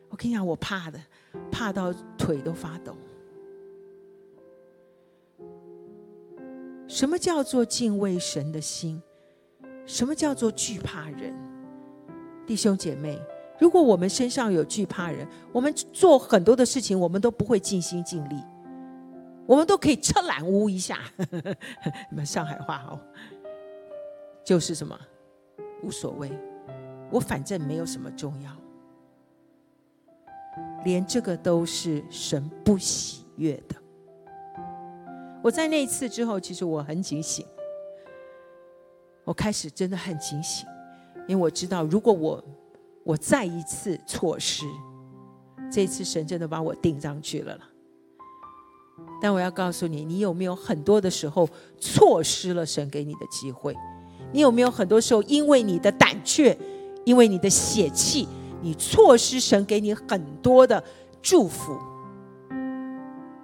[0.09, 0.99] 我跟你讲，我怕的，
[1.51, 2.95] 怕到腿都发抖。
[6.87, 9.01] 什么叫做敬畏神的心？
[9.85, 11.33] 什么叫做惧怕人？
[12.45, 13.19] 弟兄姐妹，
[13.59, 18.35] 如果我们身上有惧怕人，我们做很多的事情，我们都不会尽心尽力，
[19.45, 20.99] 我们都可以车懒屋一下。
[22.09, 22.99] 你们上海话哦，
[24.43, 24.99] 就是什么
[25.83, 26.31] 无所谓，
[27.11, 28.51] 我反正没有什么重要，
[30.83, 33.75] 连这个都是神不喜悦的。
[35.41, 37.45] 我在那一次之后，其实我很警醒，
[39.23, 40.67] 我开始真的很警醒，
[41.27, 42.43] 因为我知道，如果我
[43.03, 44.65] 我再一次错失，
[45.71, 47.61] 这次神真的把我钉上去了了。
[49.21, 51.47] 但我要告诉你，你有没有很多的时候
[51.79, 53.73] 错失了神给你的机会？
[54.31, 56.57] 你有没有很多时候因为你的胆怯，
[57.05, 58.27] 因为你的血气，
[58.61, 60.83] 你错失神给你很多的
[61.21, 61.77] 祝福？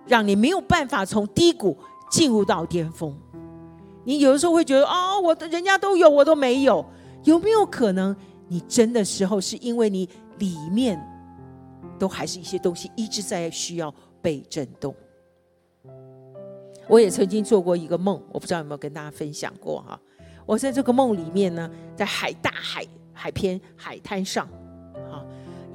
[0.05, 1.77] 让你没有办法从低谷
[2.11, 3.15] 进入到巅峰。
[4.03, 6.85] 你有的时候会觉得啊，我的人家都有，我都没有。
[7.23, 8.15] 有没有可能
[8.47, 10.07] 你真的时候是因为你
[10.37, 11.03] 里面
[11.97, 13.91] 都还是一些东西一直在需要
[14.21, 14.95] 被震动？
[16.87, 19.99] 我也曾经做过一个梦，我不知道有没有跟大家分享过哈。
[20.45, 24.47] 我在这个梦里面呢，在海大海海边海滩上，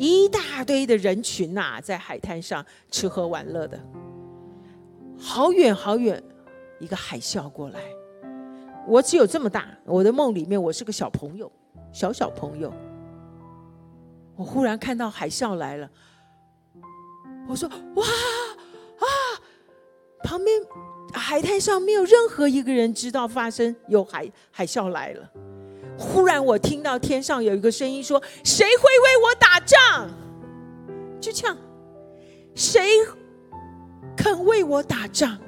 [0.01, 3.78] 一大堆的人群呐，在海滩上吃喝玩乐的。
[5.18, 6.22] 好远好远，
[6.78, 7.80] 一个海啸过来。
[8.88, 11.53] 我只有这么大，我的梦里面我是个小朋友，
[11.92, 12.72] 小小朋友。
[14.36, 15.90] 我忽然看到海啸来了，
[17.46, 19.05] 我说：“哇啊！”
[20.24, 20.62] 旁边
[21.12, 25.30] 海滩上没有任何一个人知道发生有海海啸来了。
[26.01, 30.09] 忽然我听到天上有一个声音说：“谁会为我打仗？”
[31.20, 31.57] 就这样，
[32.55, 32.80] 谁？
[34.16, 35.38] 肯为我打仗，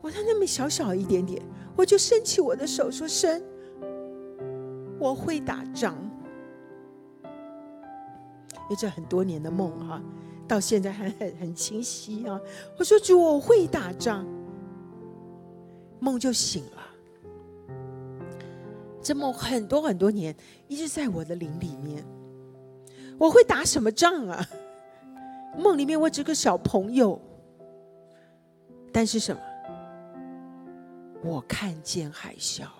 [0.00, 1.42] 我才那么小小一点点，
[1.74, 3.42] 我就伸起我的手说：“神，
[4.98, 5.96] 我会打仗。”
[8.54, 10.00] 因为这很多年的梦哈，
[10.46, 12.40] 到现在还很很清晰啊。
[12.78, 14.26] 我说：“主，我会打仗。”
[16.00, 16.73] 梦就醒了。
[19.04, 20.34] 这梦很多很多年
[20.66, 22.02] 一直在我的灵里面。
[23.18, 24.44] 我会打什么仗啊？
[25.56, 27.20] 梦里面我只个小朋友，
[28.90, 29.40] 但是什么？
[31.22, 32.70] 我看见海啸了。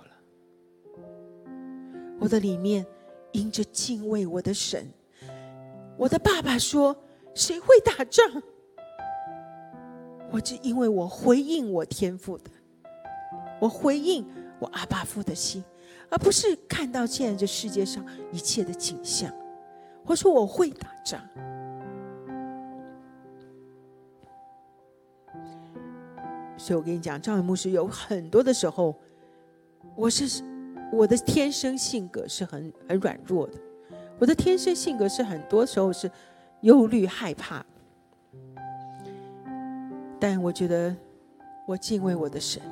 [2.19, 2.85] 我的里面
[3.33, 4.91] 因着敬畏我的神，
[5.97, 6.97] 我的爸爸说
[7.35, 8.43] ：“谁会打仗？”
[10.33, 12.51] 我只因为我回应我天父的，
[13.61, 14.27] 我回应
[14.59, 15.63] 我阿爸父的心，
[16.11, 19.33] 而不是看到现在这世界上一切的景象。
[20.05, 21.21] 我说我会打仗。
[26.57, 28.95] 所以我跟你讲，张伟牧师有很多的时候，
[29.97, 30.43] 我是
[30.93, 33.59] 我的天生性格是很很软弱的，
[34.19, 36.11] 我的天生性格是很多时候是
[36.63, 37.65] 忧虑害怕。
[40.19, 40.95] 但我觉得
[41.67, 42.63] 我敬畏我的神，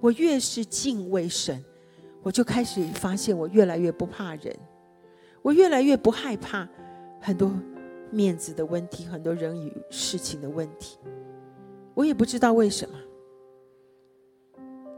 [0.00, 1.62] 我越是敬畏神，
[2.22, 4.56] 我就开始发现我越来越不怕人，
[5.42, 6.68] 我越来越不害怕
[7.20, 7.52] 很多
[8.10, 10.98] 面子的问题，很多人与事情的问题。
[11.94, 12.98] 我也不知道为什么，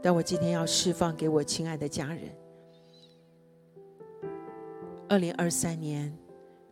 [0.01, 2.23] 但我今天要释放给我亲爱的家人。
[5.09, 6.15] 二零二三年，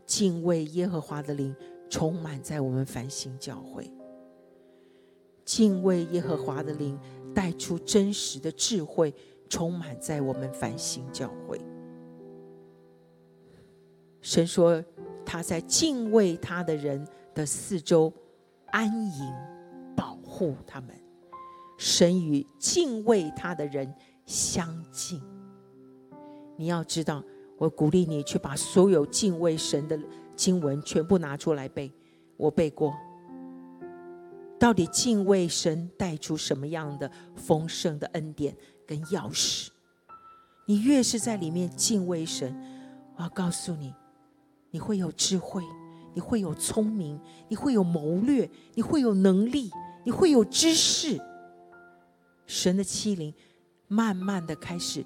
[0.06, 1.56] 敬畏耶和华的灵
[1.90, 3.92] 充满在我们繁星教会。
[5.46, 6.98] 敬畏耶和华的灵
[7.34, 9.14] 带出真实的智慧，
[9.54, 11.62] 充满在我们繁星教会。
[14.20, 14.84] 神说
[15.24, 18.12] 他在敬畏他的人的四周
[18.72, 19.34] 安营。
[19.96, 20.90] 保护他们，
[21.78, 23.94] 神与敬畏他的人
[24.26, 25.22] 相近。
[26.58, 27.24] 你要知道，
[27.60, 29.98] 我鼓励你去把所有敬畏神的
[30.36, 31.94] 经文全部拿出来背。
[32.38, 32.92] 我背过，
[34.60, 39.70] 到底敬畏神带出什么样的丰盛的恩典跟钥匙？
[40.66, 42.56] 你越是在里面敬畏神，
[43.16, 43.94] 我要告诉你，
[44.72, 45.64] 你会有智慧，
[46.14, 49.72] 你会有聪明，你会有谋略，你会有能力。
[50.06, 51.18] 你会有知识，
[52.46, 53.34] 神的欺凌
[53.88, 55.06] 慢慢的开始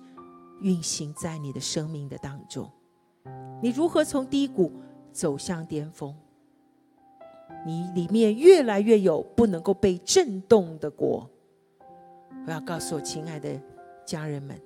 [0.60, 2.68] 运行在你的生命的当中。
[3.62, 4.72] 你如何从低谷
[5.12, 6.16] 走向巅峰？
[7.64, 11.30] 你里面越来越有不能够被震动的果。
[12.48, 13.61] 我要告诉我亲爱的
[14.06, 14.57] 家人们，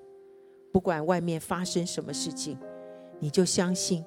[0.71, 2.55] 不管外面发生什么事情，
[3.19, 4.05] 你就相信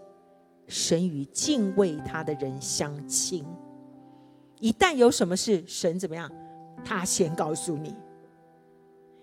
[0.68, 3.44] 神与敬畏他的人相亲。
[4.60, 6.30] 一旦有什么事，神怎么样？
[6.84, 7.96] 他先告诉你。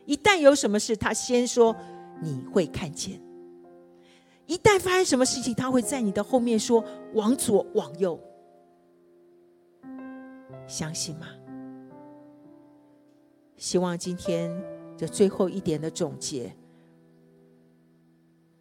[0.05, 1.73] 一旦有什么事，他先说
[2.21, 3.21] 你会看见。
[4.47, 6.83] 一旦发生什么事情，他会在你的后面说
[7.13, 8.19] 往左往右。
[10.67, 11.27] 相信吗？
[13.61, 14.51] 希望今天
[14.97, 16.51] 这最后一点的总结，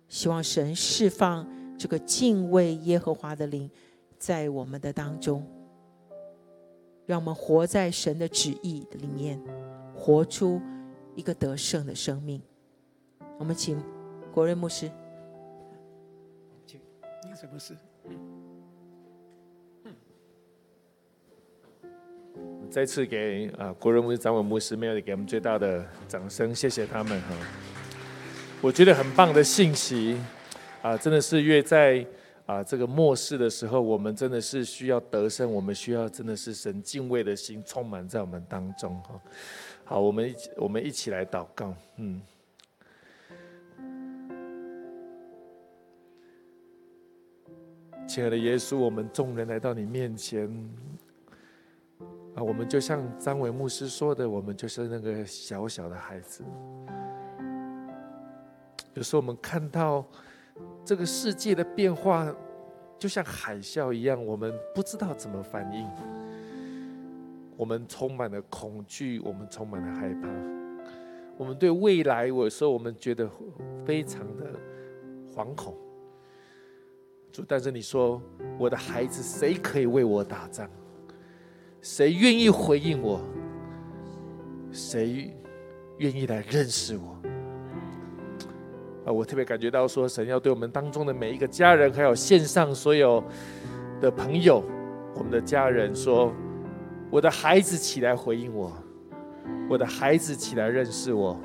[0.08, 1.48] 希望神释放
[1.78, 3.70] 这个敬畏耶和华的灵
[4.18, 5.42] 在我们的当中，
[7.06, 9.42] 让我们活在神的旨意里面，
[9.96, 10.60] 活出
[11.16, 12.42] 一个得胜的生命。
[13.38, 13.82] 我们请
[14.30, 14.92] 国瑞牧师。
[16.66, 16.78] 请
[17.24, 17.74] 你什么事？
[22.70, 27.34] 再次给啊国人牧师、张文牧师，没有给我们最大的掌声，谢谢他们哈。
[28.60, 30.16] 我觉得很棒的信息
[30.80, 32.06] 啊，真的是越在
[32.46, 39.20] 啊这个末世的时候，我们真的是需要得胜，我们需要真的是神敬畏的心充满在我们当中哈。
[39.84, 42.22] 好，我们一起我们一起来祷告，嗯。
[48.06, 50.48] 亲爱的耶稣，我们众人来到你面前。
[52.34, 56.44] 啊，我们就像张伟牧师说的，我们就是那个小小的孩子。
[58.94, 60.04] 有时候我们看到
[60.84, 62.32] 这个世界的变化，
[62.98, 65.86] 就像海啸一样，我们不知道怎么反应。
[67.56, 70.28] 我们充满了恐惧，我们充满了害怕。
[71.36, 73.28] 我们对未来，有时候我们觉得
[73.84, 74.46] 非常的
[75.34, 75.76] 惶恐。
[77.32, 78.20] 主，但是你说，
[78.58, 80.68] 我的孩子，谁可以为我打仗？
[81.82, 83.20] 谁愿意回应我？
[84.70, 85.34] 谁
[85.98, 87.16] 愿意来认识我？
[89.06, 93.24] 啊，我特别感觉到说，神要对我们当中的每一个家人，还有线上所有
[94.00, 94.62] 的朋友，
[95.14, 96.32] 我们的家人说
[97.10, 98.72] ：“我的孩子起来回应我，
[99.68, 101.38] 我的孩子起来认识我。”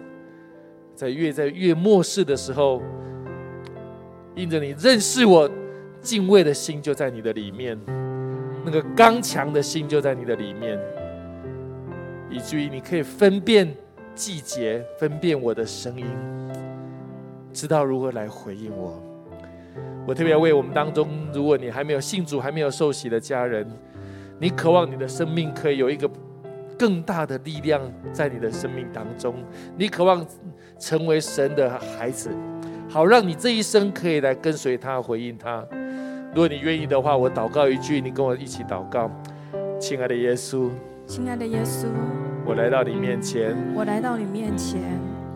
[0.94, 2.82] 在越在越末世的时候，
[4.36, 5.50] 因着你认识我，
[6.02, 7.78] 敬畏的心就在你的里面。
[8.66, 10.80] 那个刚强的心就在你的里面，
[12.32, 13.72] 以至于你可以分辨
[14.16, 16.06] 季节，分辨我的声音，
[17.54, 19.00] 知道如何来回应我。
[20.08, 23.70] 我特别为我们当中，如果你还没有信主、还没有受洗的家人，
[24.40, 26.10] 你渴望你的生命可以有一个
[26.78, 27.80] 更大的力量
[28.12, 29.36] 在你的生命当中，
[29.78, 30.26] 你渴望
[30.80, 32.32] 成为神的孩子，
[32.90, 35.64] 好让你这一生可以来跟随他、回应他。
[36.36, 39.10] 如果你愿意的话，我祷告一句，你跟我一起祷告。
[39.80, 40.70] 亲爱的耶稣，
[41.08, 41.86] 亲爱的耶稣，
[42.46, 44.82] 我来到你面前，我来到你面前，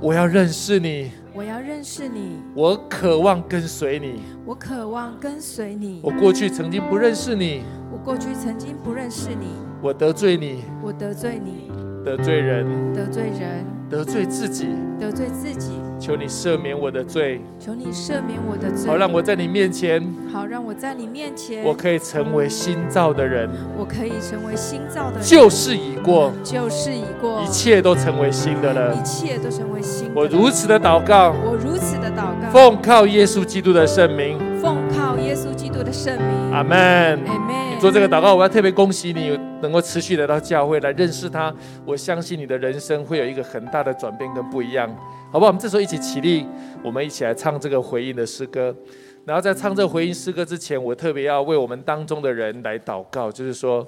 [0.02, 6.02] 我要认识你，我要认识你，我渴望跟随你，我渴望跟随你。
[6.04, 7.62] 我过去曾经不认识你，
[7.94, 11.72] 我过去曾经不认识你，我得罪你，我得罪你，
[12.04, 14.68] 得罪人，得罪人，得罪自己，
[15.00, 15.80] 得罪自己。
[16.00, 20.02] 求你赦免我的罪，求你赦免我的罪，好让我在你面前，
[20.32, 30.10] 好让我在你面前，我可以成为新造的人，我可以成为新造的人，旧事已过，旧事已过，一切都成为新的了，一切都成为新。
[30.16, 37.69] 我如此的祷告，我如此的祷告，奉靠耶稣基督的圣名，奉靠耶稣基督的圣名，阿门，阿门。
[37.80, 41.54] 做这个祷告，我要特别恭喜你，能够持续来到教会来认识他，
[41.86, 44.94] 我相信你的人生会有一个很大的转变跟不一样。
[45.32, 45.48] 好不好？
[45.48, 46.46] 我们这时候一起起立，
[46.84, 48.76] 我们一起来唱这个回应的诗歌。
[49.24, 53.88] 然后在唱这回应诗歌之前，我特别要为我们当中的人来祷告，就是说，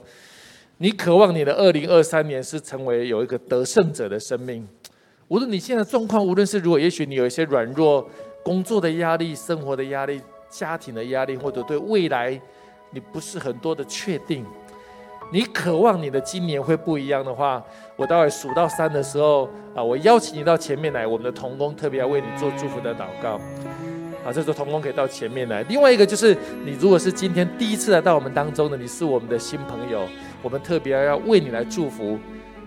[0.77, 4.65] 你渴望你的二零二三年是成为有一个得胜者的生命。
[5.27, 8.09] 无论你现在状况，无论是如果，也许你有一些软弱，
[8.41, 12.39] 工作的压力、生活的压力、家庭的压力，或者对未来
[12.91, 14.45] 你不是很多的确定。
[15.33, 17.63] 你渴望你的今年会不一样的话，
[17.95, 23.39] 我待会数到三的时候啊，我邀请你到前面来，我们的童工特别要为你做祝福的祷告。
[24.25, 25.63] 啊，这时候童工可以到前面来。
[25.63, 30.07] 另外一个就是，你如果是今天第一次来到我们当中的，你是我们的新朋友，
[30.41, 32.19] 我们特别要为你来祝福，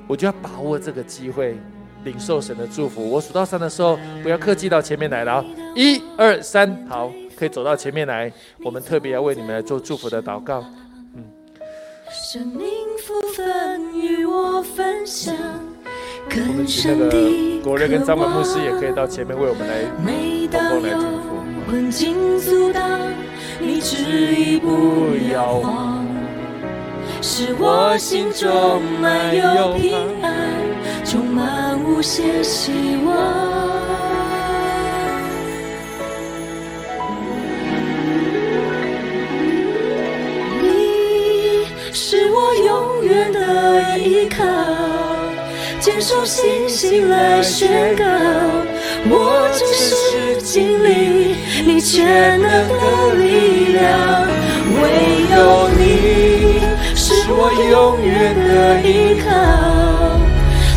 [0.09, 1.57] 我就要把握这个机会，
[2.03, 3.09] 领受神的祝福。
[3.09, 5.45] 我数到三的时候，不要客气到前面来了啊！
[5.77, 8.33] 一二三，好，可以走到前面来，
[8.65, 10.65] 我们特别要为你们来做祝福的祷告。
[12.11, 12.67] 生命
[13.03, 15.35] 福分与我分享。
[16.31, 19.83] 我们请那个国人跟张文牧师也可以到前面为我们来
[20.49, 21.35] 祷告来祝福。
[21.69, 23.01] 困境阻挡，
[23.61, 26.07] 你执意不要慌，
[27.21, 30.61] 使我心中满有平安，
[31.05, 32.73] 充满无限希
[33.05, 33.64] 望。
[44.05, 44.45] 依靠，
[45.81, 48.05] 坚守信心来宣告。
[49.07, 54.29] 我只是经历你全能的力量，
[54.77, 54.83] 唯
[55.33, 55.81] 有你
[56.95, 57.73] 是我永
[58.05, 59.33] 远的依靠，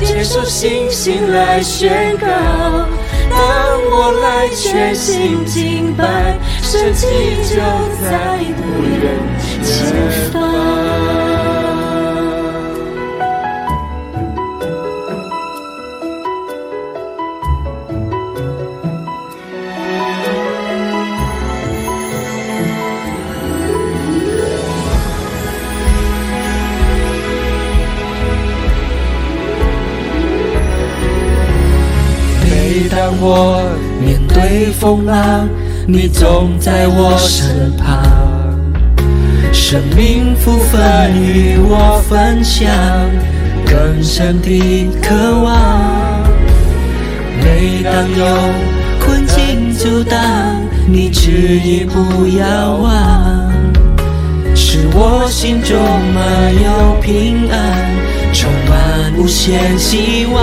[0.06, 2.26] 坚守信心来宣告。
[3.30, 3.38] 当
[3.92, 7.06] 我来全心敬拜，神迹
[7.44, 7.56] 就
[8.02, 9.20] 在不远
[9.62, 9.68] 前
[10.32, 10.97] 方。
[32.98, 33.62] 每当我
[34.02, 35.48] 面对风浪，
[35.86, 38.04] 你总在我身旁，
[39.54, 42.68] 生命福分与我分享，
[43.68, 45.14] 更深的渴
[45.44, 46.26] 望。
[47.40, 48.26] 每当有
[49.06, 50.20] 困境阻挡，
[50.88, 53.48] 你指引不要忘，
[54.56, 55.78] 使我心中
[56.16, 57.86] 满有平安，
[58.34, 60.42] 充满无限希望。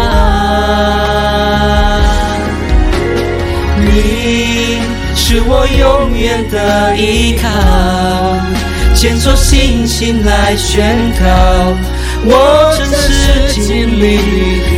[3.95, 4.81] 你
[5.15, 7.49] 是我永远的依靠，
[8.93, 11.25] 坚守信心来宣告，
[12.25, 14.19] 我真实经历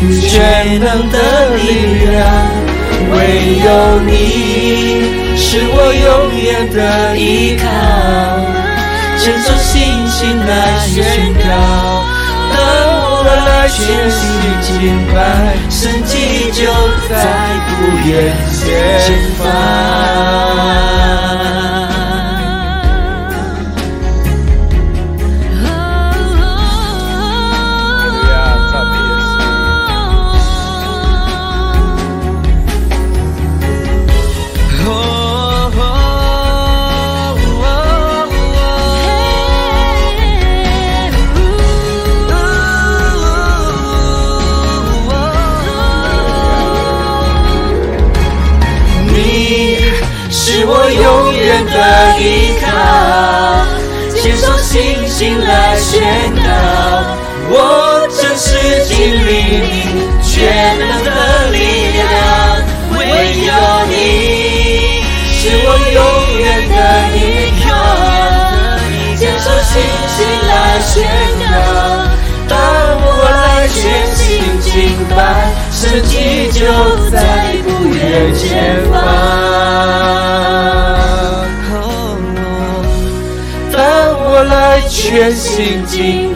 [0.02, 1.16] 你全能的
[1.56, 1.60] 力
[2.04, 2.14] 量，
[3.10, 3.16] 唯
[3.64, 4.10] 有你
[5.34, 6.06] 是我永
[6.38, 7.64] 远的依靠，
[9.16, 11.46] 坚守信心来宣告。
[13.26, 13.76] 当我来全
[14.08, 14.20] 心
[14.62, 15.16] 敬拜，
[15.68, 16.62] 神迹就
[17.08, 17.12] 在
[17.66, 17.74] 不
[18.08, 18.62] 远前
[19.36, 19.46] 方。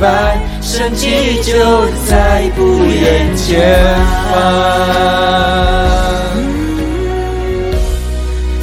[0.01, 1.53] 敬拜，神迹就
[2.07, 3.95] 在不远前
[4.33, 4.33] 方。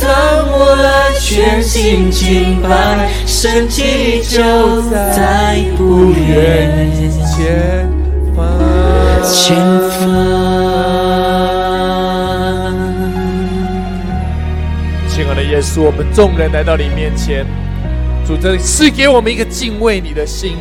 [0.01, 0.09] 当
[0.49, 6.89] 我来全心敬拜，神迹就在不远
[7.23, 7.87] 前
[8.35, 8.43] 方。
[9.23, 9.55] 前
[9.91, 10.07] 方。
[15.07, 17.45] 亲爱的耶稣，我们众人来到你面前，
[18.25, 20.57] 主这赐给我们一个敬畏你的心，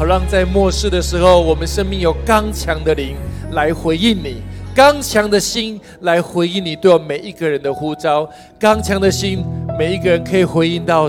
[0.00, 3.14] 好让在末世的时候，我们生命有刚强的灵
[3.52, 4.36] 来回应你，
[4.74, 8.26] 刚强的心来回应你对我每一个人的呼召，
[8.58, 9.44] 刚强的心，
[9.78, 11.06] 每一个人可以回应到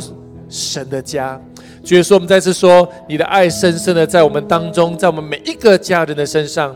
[0.49, 1.39] 神的家。
[1.85, 6.75] 主耶稣，我们再次说，你的爱深深的在我们当中，在我们每一个家人的身上。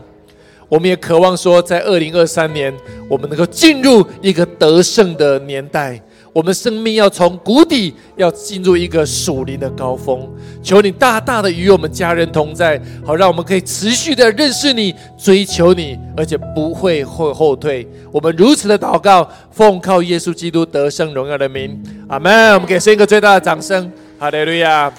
[0.70, 2.72] 我们也渴望说，在二零二三年，
[3.10, 6.00] 我们能够进入一个得胜的年代。
[6.36, 10.30] 我们生命要从谷底，要进入一个属灵的高峰。
[10.62, 17.88] 求你大大的与我们家人同在，好让我们可以持续的认识你、追求你，而且不会后后退。
[18.12, 22.52] 我们如此的祷告，奉靠耶稣基督得胜荣耀的名，阿门。
[22.52, 24.92] 我们给神一个最大的掌声，哈利路亚。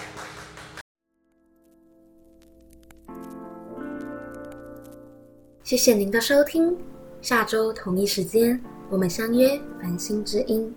[5.64, 6.76] 谢谢您的收听，
[7.22, 8.60] 下周同一时间
[8.90, 10.74] 我们相约繁星之音。